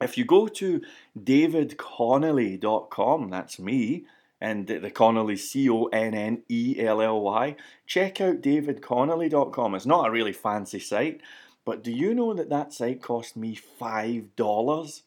if 0.00 0.18
you 0.18 0.24
go 0.24 0.48
to 0.48 0.80
davidconnelly.com, 1.18 3.30
that's 3.30 3.58
me, 3.58 4.04
and 4.40 4.66
the 4.66 4.90
Connelly 4.90 5.36
C 5.36 5.68
O 5.70 5.84
N 5.86 6.14
N 6.14 6.42
E 6.48 6.76
L 6.78 7.00
L 7.00 7.20
Y, 7.20 7.56
check 7.86 8.20
out 8.20 8.40
davidconnelly.com. 8.40 9.74
It's 9.74 9.86
not 9.86 10.08
a 10.08 10.10
really 10.10 10.32
fancy 10.32 10.80
site, 10.80 11.20
but 11.64 11.84
do 11.84 11.92
you 11.92 12.14
know 12.14 12.34
that 12.34 12.50
that 12.50 12.72
site 12.72 13.00
cost 13.00 13.36
me 13.36 13.56
$5? 13.80 15.02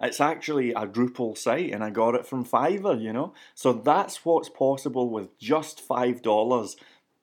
It's 0.00 0.20
actually 0.20 0.70
a 0.70 0.86
Drupal 0.86 1.36
site 1.36 1.72
and 1.72 1.82
I 1.82 1.90
got 1.90 2.14
it 2.14 2.24
from 2.24 2.46
Fiverr, 2.46 3.00
you 3.00 3.12
know? 3.12 3.34
So 3.54 3.72
that's 3.72 4.24
what's 4.24 4.48
possible 4.48 5.10
with 5.10 5.36
just 5.38 5.86
$5 5.86 6.76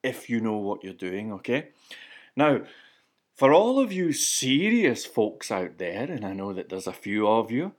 if 0.06 0.30
you 0.30 0.40
know 0.40 0.56
what 0.56 0.84
you're 0.84 0.92
doing, 0.92 1.32
okay? 1.32 1.68
Now, 2.36 2.62
for 3.34 3.52
all 3.52 3.78
of 3.80 3.92
you 3.92 4.12
serious 4.12 5.04
folks 5.04 5.50
out 5.50 5.78
there, 5.78 6.10
and 6.10 6.24
I 6.24 6.32
know 6.32 6.52
that 6.52 6.68
there's 6.68 6.86
a 6.86 6.92
few 6.92 7.28
of 7.28 7.50
you, 7.50 7.72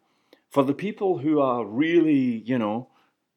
for 0.49 0.63
the 0.63 0.73
people 0.73 1.19
who 1.19 1.39
are 1.39 1.65
really, 1.65 2.43
you 2.45 2.57
know, 2.57 2.89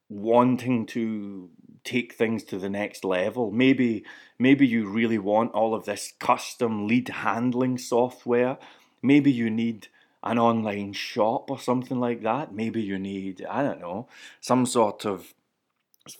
wanting 0.09 0.85
to 0.87 1.49
take 1.83 2.13
things 2.13 2.43
to 2.43 2.59
the 2.59 2.69
next 2.69 3.03
level, 3.03 3.51
maybe 3.51 4.03
maybe 4.37 4.67
you 4.67 4.87
really 4.87 5.17
want 5.17 5.53
all 5.53 5.73
of 5.73 5.85
this 5.85 6.13
custom 6.19 6.87
lead 6.87 7.09
handling 7.09 7.77
software, 7.77 8.57
maybe 9.01 9.31
you 9.31 9.49
need 9.49 9.87
an 10.23 10.37
online 10.37 10.93
shop 10.93 11.49
or 11.49 11.59
something 11.59 11.99
like 11.99 12.21
that. 12.21 12.53
Maybe 12.53 12.81
you 12.81 12.99
need, 12.99 13.45
I 13.49 13.63
don't 13.63 13.81
know, 13.81 14.07
some 14.39 14.65
sort 14.65 15.05
of 15.05 15.33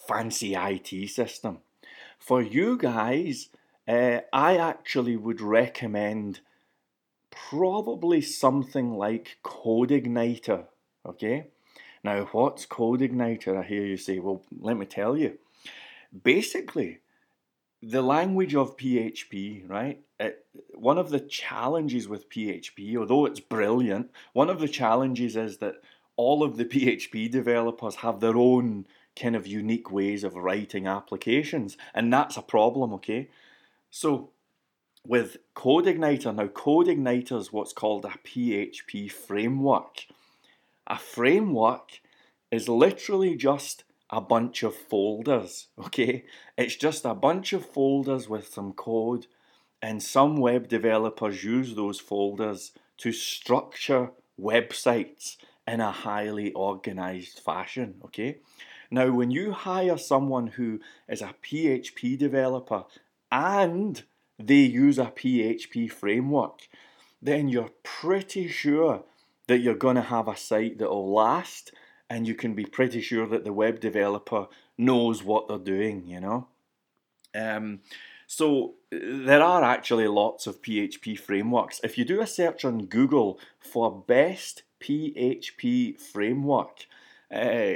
fancy 0.07 0.55
IT 0.55 1.09
system. 1.09 1.59
For 2.21 2.39
you 2.39 2.77
guys, 2.77 3.49
uh, 3.87 4.19
I 4.31 4.55
actually 4.55 5.15
would 5.15 5.41
recommend 5.41 6.41
probably 7.31 8.21
something 8.21 8.93
like 8.93 9.39
CodeIgniter. 9.43 10.65
Okay? 11.03 11.47
Now, 12.03 12.25
what's 12.25 12.67
CodeIgniter? 12.67 13.57
I 13.57 13.63
hear 13.63 13.83
you 13.83 13.97
say, 13.97 14.19
well, 14.19 14.43
let 14.59 14.77
me 14.77 14.85
tell 14.85 15.17
you. 15.17 15.39
Basically, 16.23 16.99
the 17.81 18.03
language 18.03 18.53
of 18.53 18.77
PHP, 18.77 19.67
right? 19.67 19.99
It, 20.19 20.45
one 20.75 20.99
of 20.99 21.09
the 21.09 21.21
challenges 21.21 22.07
with 22.07 22.29
PHP, 22.29 22.97
although 22.97 23.25
it's 23.25 23.39
brilliant, 23.39 24.11
one 24.33 24.51
of 24.51 24.59
the 24.59 24.67
challenges 24.67 25.35
is 25.35 25.57
that 25.57 25.81
all 26.17 26.43
of 26.43 26.57
the 26.57 26.65
PHP 26.73 27.31
developers 27.31 27.95
have 27.95 28.19
their 28.19 28.37
own 28.37 28.85
kind 29.19 29.35
of 29.35 29.47
unique 29.47 29.91
ways 29.91 30.23
of 30.23 30.35
writing 30.35 30.87
applications, 30.87 31.77
and 31.93 32.11
that's 32.11 32.37
a 32.37 32.41
problem, 32.41 32.93
okay? 32.93 33.29
So, 33.89 34.31
with 35.05 35.37
CodeIgniter, 35.55 36.35
now 36.35 36.47
CodeIgniter 36.47 37.37
is 37.37 37.51
what's 37.51 37.73
called 37.73 38.05
a 38.05 38.09
PHP 38.09 39.11
framework. 39.11 40.05
A 40.87 40.97
framework 40.97 42.01
is 42.51 42.69
literally 42.69 43.35
just 43.35 43.83
a 44.09 44.21
bunch 44.21 44.63
of 44.63 44.75
folders, 44.75 45.67
okay? 45.79 46.25
It's 46.57 46.75
just 46.75 47.05
a 47.05 47.15
bunch 47.15 47.53
of 47.53 47.65
folders 47.65 48.29
with 48.29 48.47
some 48.47 48.73
code, 48.73 49.27
and 49.81 50.03
some 50.03 50.37
web 50.37 50.67
developers 50.67 51.43
use 51.43 51.75
those 51.75 51.99
folders 51.99 52.71
to 52.97 53.11
structure 53.11 54.11
websites 54.39 55.37
in 55.67 55.79
a 55.79 55.91
highly 55.91 56.51
organized 56.53 57.39
fashion, 57.39 57.95
okay? 58.05 58.37
Now, 58.91 59.09
when 59.09 59.31
you 59.31 59.53
hire 59.53 59.97
someone 59.97 60.47
who 60.47 60.81
is 61.07 61.21
a 61.21 61.33
PHP 61.41 62.17
developer 62.17 62.83
and 63.31 64.03
they 64.37 64.55
use 64.55 64.99
a 64.99 65.05
PHP 65.05 65.89
framework, 65.89 66.67
then 67.21 67.47
you're 67.47 67.71
pretty 67.83 68.49
sure 68.49 69.03
that 69.47 69.59
you're 69.59 69.75
going 69.75 69.95
to 69.95 70.01
have 70.01 70.27
a 70.27 70.35
site 70.35 70.77
that 70.79 70.89
will 70.89 71.13
last 71.13 71.71
and 72.09 72.27
you 72.27 72.35
can 72.35 72.53
be 72.53 72.65
pretty 72.65 72.99
sure 72.99 73.25
that 73.25 73.45
the 73.45 73.53
web 73.53 73.79
developer 73.79 74.47
knows 74.77 75.23
what 75.23 75.47
they're 75.47 75.57
doing, 75.57 76.05
you 76.05 76.19
know. 76.19 76.47
Um, 77.33 77.79
so 78.27 78.73
there 78.91 79.41
are 79.41 79.63
actually 79.63 80.07
lots 80.07 80.47
of 80.47 80.61
PHP 80.61 81.17
frameworks. 81.17 81.79
If 81.83 81.97
you 81.97 82.03
do 82.03 82.19
a 82.19 82.27
search 82.27 82.65
on 82.65 82.87
Google 82.87 83.39
for 83.59 84.03
best 84.05 84.63
PHP 84.81 85.97
framework, 85.97 86.85
uh, 87.33 87.75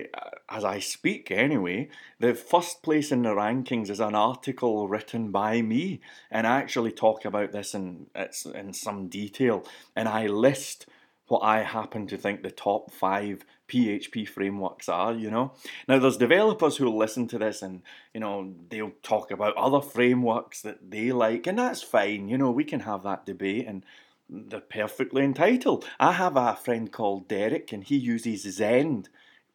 as 0.50 0.64
I 0.64 0.80
speak 0.80 1.32
anyway, 1.32 1.90
the 2.20 2.34
first 2.34 2.84
place 2.84 3.12
in 3.12 3.24
the 3.24 3.30
rankings 3.30 3.90
is 3.90 4.00
an 4.00 4.16
article 4.16 4.88
written 4.88 5.32
by 5.32 5.62
me, 5.62 6.02
and 6.30 6.46
I 6.46 6.58
actually 6.58 6.92
talk 6.92 7.26
about 7.26 7.52
this 7.52 7.74
in 7.74 8.08
in 8.54 8.74
some 8.74 9.08
detail, 9.08 9.66
and 9.96 10.08
I 10.08 10.28
list 10.28 10.88
what 11.28 11.40
I 11.40 11.64
happen 11.64 12.06
to 12.08 12.18
think 12.18 12.44
the 12.44 12.52
top 12.52 12.92
five 12.92 13.46
PHP 13.68 14.28
frameworks 14.28 14.88
are, 14.88 15.14
you 15.14 15.32
know. 15.32 15.54
Now, 15.88 16.00
there's 16.00 16.18
developers 16.18 16.78
who'll 16.78 16.98
listen 16.98 17.28
to 17.30 17.40
this 17.40 17.62
and, 17.62 17.82
you 18.14 18.20
know, 18.20 18.54
they'll 18.70 18.94
talk 19.02 19.32
about 19.32 19.58
other 19.58 19.82
frameworks 19.82 20.62
that 20.62 20.92
they 20.92 21.12
like, 21.12 21.48
and 21.48 21.58
that's 21.58 21.82
fine, 21.82 22.30
you 22.30 22.38
know, 22.38 22.52
we 22.52 22.64
can 22.64 22.82
have 22.82 23.04
that 23.04 23.26
debate 23.26 23.66
and 23.68 23.84
they're 24.30 24.60
perfectly 24.60 25.24
entitled. 25.24 25.86
I 26.00 26.14
have 26.14 26.36
a 26.36 26.56
friend 26.56 26.92
called 26.92 27.28
Derek 27.28 27.72
and 27.72 27.84
he 27.84 27.96
uses 27.96 28.44
Zend. 28.44 29.10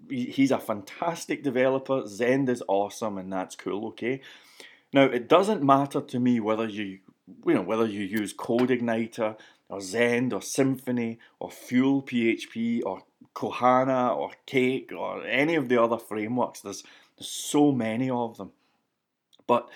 He's 0.08 0.50
a 0.50 0.58
fantastic 0.58 1.42
developer. 1.42 2.06
Zend 2.06 2.48
is 2.48 2.62
awesome 2.68 3.18
and 3.18 3.32
that's 3.32 3.56
cool, 3.56 3.88
okay? 3.88 4.20
Now, 4.92 5.04
it 5.04 5.28
doesn't 5.28 5.62
matter 5.62 6.00
to 6.00 6.18
me 6.18 6.40
whether 6.40 6.66
you, 6.66 6.98
you 7.46 7.54
know, 7.54 7.62
whether 7.62 7.86
you 7.86 8.00
use 8.00 8.34
CodeIgniter 8.34 9.36
or 9.68 9.80
Zend 9.80 10.32
or 10.32 10.40
Symfony 10.40 11.18
or 11.38 11.50
Fuel 11.50 12.02
PHP 12.02 12.82
or 12.84 13.02
Kohana 13.34 14.16
or 14.16 14.32
Cake 14.46 14.92
or 14.96 15.24
any 15.24 15.54
of 15.54 15.68
the 15.68 15.80
other 15.80 15.98
frameworks. 15.98 16.60
There's, 16.60 16.82
there's 17.16 17.30
so 17.30 17.70
many 17.70 18.10
of 18.10 18.36
them. 18.36 18.50
But 19.46 19.68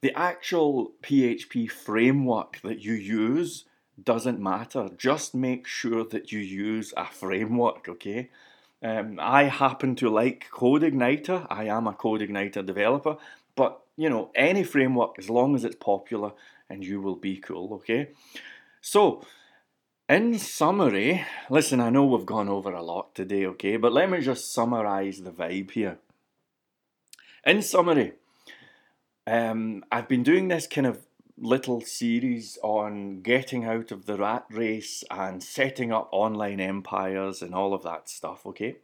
the 0.00 0.12
actual 0.14 0.92
PHP 1.02 1.70
framework 1.70 2.60
that 2.62 2.80
you 2.80 2.92
use 2.92 3.64
doesn't 4.02 4.40
matter. 4.40 4.90
Just 4.96 5.34
make 5.34 5.66
sure 5.66 6.04
that 6.04 6.30
you 6.30 6.38
use 6.38 6.92
a 6.96 7.06
framework, 7.06 7.88
okay? 7.88 8.30
Um, 8.82 9.18
I 9.20 9.44
happen 9.44 9.96
to 9.96 10.08
like 10.08 10.46
CodeIgniter. 10.52 11.46
I 11.50 11.64
am 11.64 11.86
a 11.86 11.92
CodeIgniter 11.92 12.64
developer, 12.64 13.16
but 13.56 13.80
you 13.96 14.08
know, 14.08 14.30
any 14.34 14.62
framework 14.62 15.18
as 15.18 15.28
long 15.28 15.56
as 15.56 15.64
it's 15.64 15.76
popular 15.76 16.32
and 16.70 16.84
you 16.84 17.00
will 17.00 17.16
be 17.16 17.36
cool, 17.38 17.74
okay? 17.74 18.10
So, 18.80 19.24
in 20.08 20.38
summary, 20.38 21.26
listen, 21.50 21.80
I 21.80 21.90
know 21.90 22.04
we've 22.04 22.24
gone 22.24 22.48
over 22.48 22.72
a 22.72 22.82
lot 22.82 23.14
today, 23.14 23.44
okay, 23.46 23.76
but 23.76 23.92
let 23.92 24.08
me 24.08 24.20
just 24.20 24.54
summarize 24.54 25.20
the 25.20 25.32
vibe 25.32 25.72
here. 25.72 25.98
In 27.44 27.60
summary, 27.62 28.12
um, 29.26 29.84
I've 29.90 30.08
been 30.08 30.22
doing 30.22 30.46
this 30.46 30.68
kind 30.68 30.86
of 30.86 31.07
little 31.40 31.80
series 31.80 32.58
on 32.62 33.20
getting 33.20 33.64
out 33.64 33.90
of 33.90 34.06
the 34.06 34.16
rat 34.16 34.44
race 34.50 35.04
and 35.10 35.42
setting 35.42 35.92
up 35.92 36.08
online 36.12 36.60
empires 36.60 37.42
and 37.42 37.54
all 37.54 37.74
of 37.74 37.82
that 37.82 38.08
stuff, 38.08 38.44
okay? 38.46 38.76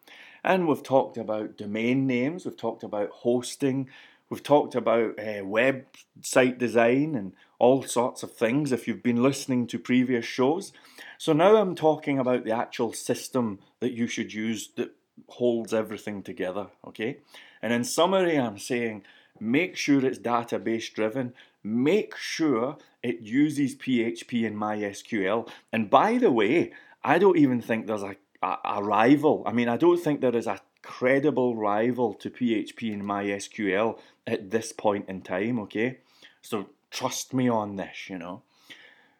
And 0.42 0.68
we've 0.68 0.82
talked 0.82 1.16
about 1.16 1.56
domain 1.56 2.06
names, 2.06 2.44
we've 2.44 2.56
talked 2.56 2.82
about 2.82 3.10
hosting, 3.10 3.88
we've 4.28 4.42
talked 4.42 4.74
about 4.74 5.18
uh, 5.18 5.42
website 5.42 6.58
design 6.58 7.14
and 7.14 7.32
all 7.58 7.82
sorts 7.82 8.22
of 8.22 8.32
things 8.32 8.72
if 8.72 8.86
you've 8.86 9.02
been 9.02 9.22
listening 9.22 9.66
to 9.68 9.78
previous 9.78 10.24
shows. 10.24 10.72
So 11.18 11.32
now 11.32 11.56
I'm 11.56 11.74
talking 11.74 12.18
about 12.18 12.44
the 12.44 12.52
actual 12.52 12.92
system 12.92 13.58
that 13.80 13.92
you 13.92 14.06
should 14.06 14.34
use 14.34 14.68
that 14.76 14.94
holds 15.28 15.72
everything 15.72 16.22
together, 16.22 16.68
okay? 16.86 17.18
And 17.62 17.72
in 17.72 17.84
summary, 17.84 18.38
I'm 18.38 18.58
saying 18.58 19.04
make 19.40 19.76
sure 19.76 20.04
it's 20.04 20.18
database 20.18 20.92
driven, 20.92 21.32
make 21.64 22.14
sure 22.16 22.76
it 23.02 23.22
uses 23.22 23.74
PHP 23.74 24.46
and 24.46 24.56
MySQL. 24.56 25.48
And 25.72 25.88
by 25.88 26.18
the 26.18 26.30
way, 26.30 26.72
I 27.02 27.18
don't 27.18 27.38
even 27.38 27.60
think 27.60 27.86
there's 27.86 28.02
a, 28.02 28.16
a, 28.42 28.58
a 28.64 28.82
rival. 28.84 29.42
I 29.46 29.52
mean, 29.52 29.68
I 29.68 29.78
don't 29.78 30.00
think 30.00 30.20
there 30.20 30.36
is 30.36 30.46
a 30.46 30.60
credible 30.82 31.56
rival 31.56 32.12
to 32.14 32.30
PHP 32.30 32.92
and 32.92 33.02
MySQL 33.02 33.98
at 34.26 34.50
this 34.50 34.72
point 34.72 35.08
in 35.08 35.22
time, 35.22 35.58
okay? 35.60 35.98
So 36.42 36.68
trust 36.90 37.32
me 37.32 37.48
on 37.48 37.76
this, 37.76 38.10
you 38.10 38.18
know. 38.18 38.42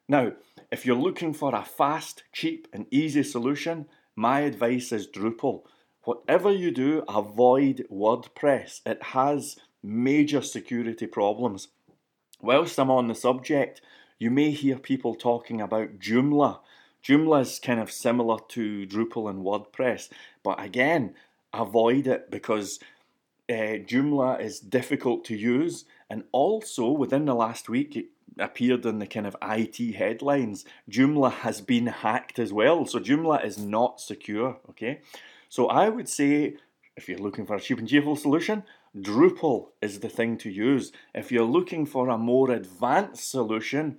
Now, 0.07 0.33
if 0.71 0.85
you're 0.85 0.97
looking 0.97 1.33
for 1.33 1.55
a 1.55 1.65
fast, 1.65 2.25
cheap, 2.33 2.69
and 2.73 2.87
easy 2.91 3.23
solution, 3.23 3.87
my 4.15 4.41
advice 4.41 4.93
is 4.93 5.09
Drupal. 5.09 5.63
Whatever 6.03 6.53
you 6.53 6.71
do, 6.71 7.03
avoid 7.09 7.87
WordPress. 7.91 8.83
It 8.85 9.03
has 9.03 9.57
major 9.83 10.43
security 10.43 11.07
problems. 11.07 11.69
Whilst 12.45 12.79
I'm 12.79 12.91
on 12.91 13.09
the 13.09 13.15
subject, 13.15 13.81
you 14.19 14.31
may 14.31 14.51
hear 14.51 14.77
people 14.77 15.15
talking 15.15 15.63
about 15.63 15.99
Joomla. 15.99 16.61
Joomla 17.03 17.41
is 17.41 17.59
kind 17.59 17.81
of 17.81 17.91
similar 17.91 18.39
to 18.49 18.87
Drupal 18.87 19.31
and 19.31 19.43
WordPress, 19.43 20.11
but 20.43 20.63
again, 20.63 21.15
avoid 21.55 22.07
it 22.07 22.31
because 22.31 22.81
uh, 23.49 23.81
Joomla 23.89 24.43
is 24.43 24.61
difficult 24.61 25.25
to 25.25 25.35
use, 25.35 25.87
and 26.11 26.25
also 26.33 26.91
within 26.91 27.25
the 27.25 27.35
last 27.35 27.71
week, 27.71 27.97
it 27.97 28.07
appeared 28.39 28.85
in 28.85 28.99
the 28.99 29.07
kind 29.07 29.27
of 29.27 29.37
IT 29.43 29.95
headlines. 29.95 30.67
Joomla 30.91 31.33
has 31.33 31.63
been 31.63 31.87
hacked 31.87 32.39
as 32.39 32.53
well, 32.53 32.85
so 32.85 32.99
Joomla 32.99 33.43
is 33.43 33.57
not 33.57 34.03
secure. 34.03 34.59
Okay, 34.69 35.01
so 35.49 35.69
I 35.69 35.89
would 35.89 36.11
say 36.11 36.57
if 36.95 37.09
you're 37.09 37.19
looking 37.19 37.47
for 37.47 37.57
a 37.57 37.61
cheap 37.61 37.79
and 37.79 37.89
cheerful 37.89 38.17
solution, 38.17 38.65
Drupal 38.97 39.71
is 39.83 40.01
the 40.01 40.09
thing 40.09 40.39
to 40.39 40.51
use. 40.51 40.93
If 41.15 41.33
you're 41.33 41.45
looking 41.45 41.85
for 41.85 42.09
a 42.09 42.19
more 42.19 42.51
advanced 42.51 43.29
solution, 43.29 43.99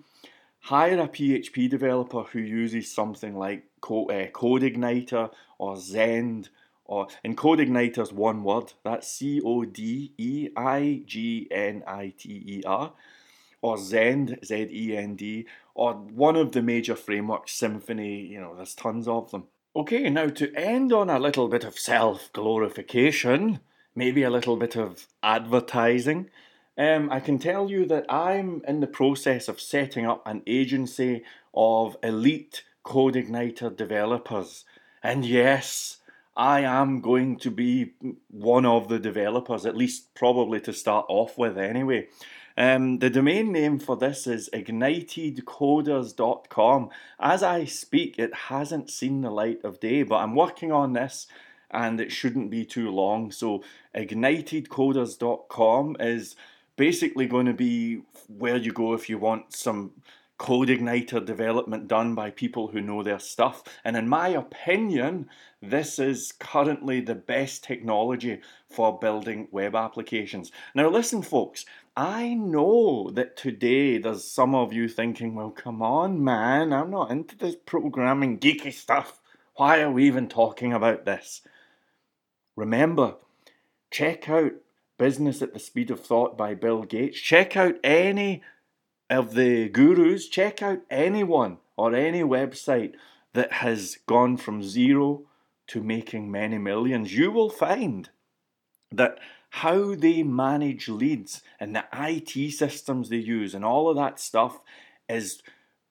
hire 0.62 1.00
a 1.00 1.08
PHP 1.08 1.70
developer 1.70 2.24
who 2.24 2.40
uses 2.40 2.94
something 2.94 3.38
like 3.38 3.66
uh, 3.84 4.32
CodeIgniter 4.34 5.32
or 5.58 5.78
Zend 5.78 6.50
or 6.86 7.08
in 7.24 7.36
CodeIgniter's 7.36 8.14
one 8.14 8.44
word. 8.44 8.74
That's 8.84 9.08
C 9.08 9.42
O 9.44 9.66
D 9.66 10.14
E 10.18 10.50
I 10.56 11.02
G 11.06 11.48
N 11.52 11.84
I 11.86 12.14
T 12.18 12.30
E 12.30 12.64
R 12.66 12.94
or 13.62 13.78
Zend 13.78 14.40
Z 14.46 14.70
E 14.72 14.96
N 14.96 15.16
D 15.16 15.46
or 15.74 15.94
one 15.94 16.38
of 16.38 16.54
the 16.54 16.62
major 16.62 16.96
frameworks, 16.96 17.60
Symfony, 17.60 18.30
You 18.30 18.40
know, 18.40 18.56
there's 18.56 18.76
tons 18.76 19.08
of 19.08 19.32
them. 19.32 19.46
Okay, 19.76 20.10
now 20.10 20.30
to 20.30 20.56
end 20.56 20.94
on 20.94 21.10
a 21.10 21.20
little 21.20 21.50
bit 21.50 21.66
of 21.66 21.78
self 21.78 22.32
glorification, 22.32 23.60
maybe 23.96 24.24
a 24.24 24.30
little 24.30 24.58
bit 24.58 24.76
of 24.76 25.08
advertising. 25.24 26.30
Um, 26.78 27.10
I 27.10 27.22
can 27.22 27.40
tell 27.40 27.70
you 27.70 27.86
that 27.86 28.06
I'm 28.12 28.62
in 28.68 28.82
the 28.82 28.88
process 28.88 29.48
of 29.48 29.62
setting 29.62 30.06
up 30.06 30.28
an 30.28 30.42
agency 30.46 31.24
of 31.54 31.96
elite 32.04 32.64
CodeIgniter 32.84 33.74
developers. 33.76 34.66
And 35.02 35.26
yes, 35.26 36.00
I 36.36 36.62
am 36.62 37.00
going 37.00 37.38
to 37.38 37.50
be 37.50 37.94
one 38.30 38.66
of 38.66 38.90
the 38.90 39.00
developers, 39.00 39.66
at 39.66 39.78
least 39.78 40.14
probably 40.16 40.60
to 40.62 40.74
start 40.74 41.06
off 41.08 41.38
with 41.38 41.58
anyway. 41.58 42.10
Um, 42.58 43.00
the 43.00 43.10
domain 43.10 43.52
name 43.52 43.80
for 43.80 43.98
this 43.98 44.28
is 44.28 44.50
ignitedcoders.com. 44.54 46.90
As 47.20 47.44
I 47.44 47.66
speak, 47.66 48.18
it 48.18 48.34
hasn't 48.34 48.90
seen 48.90 49.20
the 49.22 49.30
light 49.30 49.60
of 49.64 49.80
day, 49.80 50.02
but 50.04 50.18
I'm 50.18 50.36
working 50.36 50.72
on 50.72 50.94
this 50.94 51.28
and 51.76 52.00
it 52.00 52.12
shouldn't 52.12 52.50
be 52.50 52.66
too 52.66 52.90
long. 52.90 53.32
So, 53.32 53.64
ignitedcoders.com 53.96 55.98
is 56.00 56.36
basically 56.78 57.28
going 57.28 57.46
to 57.46 57.54
be 57.54 58.02
where 58.28 58.58
you 58.58 58.72
go 58.72 58.94
if 58.94 59.10
you 59.10 59.18
want 59.18 59.54
some 59.54 59.92
code 60.38 60.70
igniter 60.70 61.26
development 61.26 61.88
done 61.88 62.16
by 62.16 62.30
people 62.30 62.68
who 62.68 62.82
know 62.82 63.04
their 63.04 63.20
stuff. 63.20 63.64
And 63.84 63.96
in 63.96 64.08
my 64.08 64.30
opinion, 64.30 65.30
this 65.62 66.00
is 66.00 66.34
currently 66.34 67.02
the 67.02 67.16
best 67.16 67.64
technology 67.64 68.42
for 68.70 69.00
building 69.00 69.48
web 69.52 69.76
applications. 69.76 70.52
Now, 70.74 70.90
listen, 70.90 71.22
folks, 71.22 71.66
I 71.96 72.34
know 72.34 73.10
that 73.12 73.38
today 73.38 73.98
there's 73.98 74.26
some 74.26 74.56
of 74.56 74.74
you 74.74 74.90
thinking, 74.90 75.36
well, 75.36 75.52
come 75.52 75.82
on, 75.82 76.24
man, 76.24 76.74
I'm 76.74 76.92
not 76.92 77.12
into 77.12 77.38
this 77.38 77.56
programming 77.66 78.40
geeky 78.40 78.74
stuff. 78.74 79.22
Why 79.56 79.82
are 79.82 79.92
we 79.92 80.06
even 80.06 80.28
talking 80.28 80.74
about 80.74 81.06
this? 81.06 81.42
Remember, 82.56 83.16
check 83.92 84.30
out 84.30 84.54
Business 84.98 85.42
at 85.42 85.54
the 85.54 85.60
Speed 85.60 85.92
of 85.92 86.00
Thought 86.00 86.38
by 86.38 86.54
Bill 86.54 86.84
Gates. 86.84 87.20
Check 87.20 87.58
out 87.58 87.76
any 87.84 88.42
of 89.10 89.34
the 89.34 89.68
gurus, 89.68 90.30
check 90.30 90.62
out 90.62 90.80
anyone 90.90 91.58
or 91.76 91.94
any 91.94 92.22
website 92.22 92.94
that 93.34 93.52
has 93.54 93.98
gone 94.08 94.38
from 94.38 94.64
zero 94.64 95.24
to 95.68 95.84
making 95.84 96.32
many 96.32 96.58
millions. 96.58 97.16
You 97.16 97.32
will 97.32 97.50
find 97.50 98.10
that 98.92 99.20
how 99.50 99.96
they 99.96 100.24
manage 100.24 100.88
leads 100.88 101.42
and 101.60 101.76
the 101.76 101.86
IT 101.94 102.52
systems 102.52 103.10
they 103.10 103.18
use 103.18 103.54
and 103.54 103.66
all 103.66 103.90
of 103.90 103.98
that 103.98 104.20
stuff 104.20 104.62
is 105.10 105.42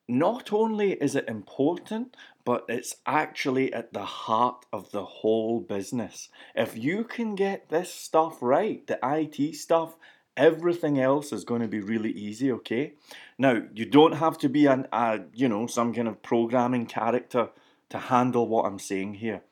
not 0.09 0.53
only 0.53 0.93
is 0.93 1.15
it 1.15 1.29
important, 1.29 2.17
but 2.45 2.65
it's 2.69 2.97
actually 3.07 3.73
at 3.73 3.93
the 3.93 4.05
heart 4.05 4.67
of 4.73 4.91
the 4.91 5.05
whole 5.05 5.61
business. 5.61 6.29
If 6.55 6.77
you 6.77 7.05
can 7.05 7.35
get 7.35 7.71
this 7.71 7.93
stuff 7.93 8.39
right, 8.43 8.87
the 8.87 8.99
IT 9.03 9.57
stuff, 9.57 9.97
everything 10.37 11.01
else 11.01 11.33
is 11.33 11.45
going 11.45 11.63
to 11.63 11.69
be 11.69 11.81
really 11.81 12.11
easy, 12.11 12.53
okay? 12.53 12.95
Now, 13.39 13.63
you 13.75 13.87
don't 13.87 14.17
have 14.17 14.37
to 14.39 14.49
be 14.49 14.67
an, 14.67 14.87
a, 14.93 15.21
you 15.33 15.49
know, 15.49 15.67
some 15.67 15.95
kind 15.95 16.09
of 16.09 16.23
programming 16.23 16.87
character 16.87 17.51
to 17.91 17.99
handle 17.99 18.47
what 18.47 18.67
I'm 18.67 18.79
saying 18.79 19.15
here. 19.15 19.43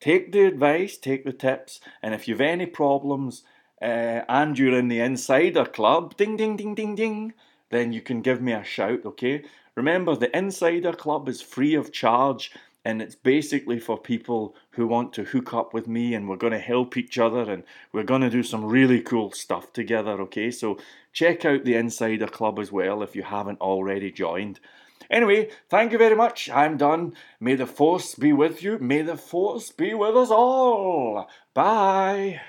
Take 0.00 0.32
the 0.32 0.44
advice, 0.44 0.96
take 0.96 1.24
the 1.24 1.32
tips, 1.32 1.80
and 2.02 2.14
if 2.14 2.26
you've 2.26 2.40
any 2.40 2.66
problems 2.66 3.42
uh, 3.80 4.22
and 4.28 4.58
you're 4.58 4.78
in 4.78 4.88
the 4.88 5.00
insider 5.00 5.64
club, 5.64 6.16
ding, 6.16 6.36
ding, 6.36 6.56
ding, 6.56 6.74
ding, 6.74 6.94
ding, 6.94 7.34
then 7.70 7.92
you 7.92 8.00
can 8.00 8.20
give 8.20 8.40
me 8.40 8.52
a 8.52 8.64
shout, 8.64 9.04
okay? 9.04 9.44
Remember, 9.76 10.14
the 10.14 10.36
Insider 10.36 10.92
Club 10.92 11.28
is 11.28 11.42
free 11.42 11.74
of 11.74 11.92
charge 11.92 12.52
and 12.84 13.00
it's 13.00 13.14
basically 13.14 13.80
for 13.80 13.98
people 13.98 14.54
who 14.72 14.86
want 14.86 15.12
to 15.14 15.24
hook 15.24 15.54
up 15.54 15.72
with 15.72 15.88
me 15.88 16.14
and 16.14 16.28
we're 16.28 16.36
going 16.36 16.52
to 16.52 16.58
help 16.58 16.96
each 16.96 17.18
other 17.18 17.50
and 17.50 17.64
we're 17.92 18.04
going 18.04 18.20
to 18.20 18.30
do 18.30 18.42
some 18.42 18.64
really 18.64 19.00
cool 19.00 19.32
stuff 19.32 19.72
together, 19.72 20.20
okay? 20.22 20.50
So 20.50 20.78
check 21.12 21.44
out 21.44 21.64
the 21.64 21.76
Insider 21.76 22.26
Club 22.26 22.58
as 22.58 22.70
well 22.70 23.02
if 23.02 23.16
you 23.16 23.22
haven't 23.22 23.60
already 23.60 24.12
joined. 24.12 24.60
Anyway, 25.10 25.50
thank 25.68 25.92
you 25.92 25.98
very 25.98 26.16
much. 26.16 26.48
I'm 26.50 26.76
done. 26.76 27.14
May 27.40 27.56
the 27.56 27.66
force 27.66 28.14
be 28.14 28.32
with 28.32 28.62
you. 28.62 28.78
May 28.78 29.02
the 29.02 29.16
force 29.16 29.70
be 29.70 29.94
with 29.94 30.16
us 30.16 30.30
all. 30.30 31.28
Bye. 31.52 32.40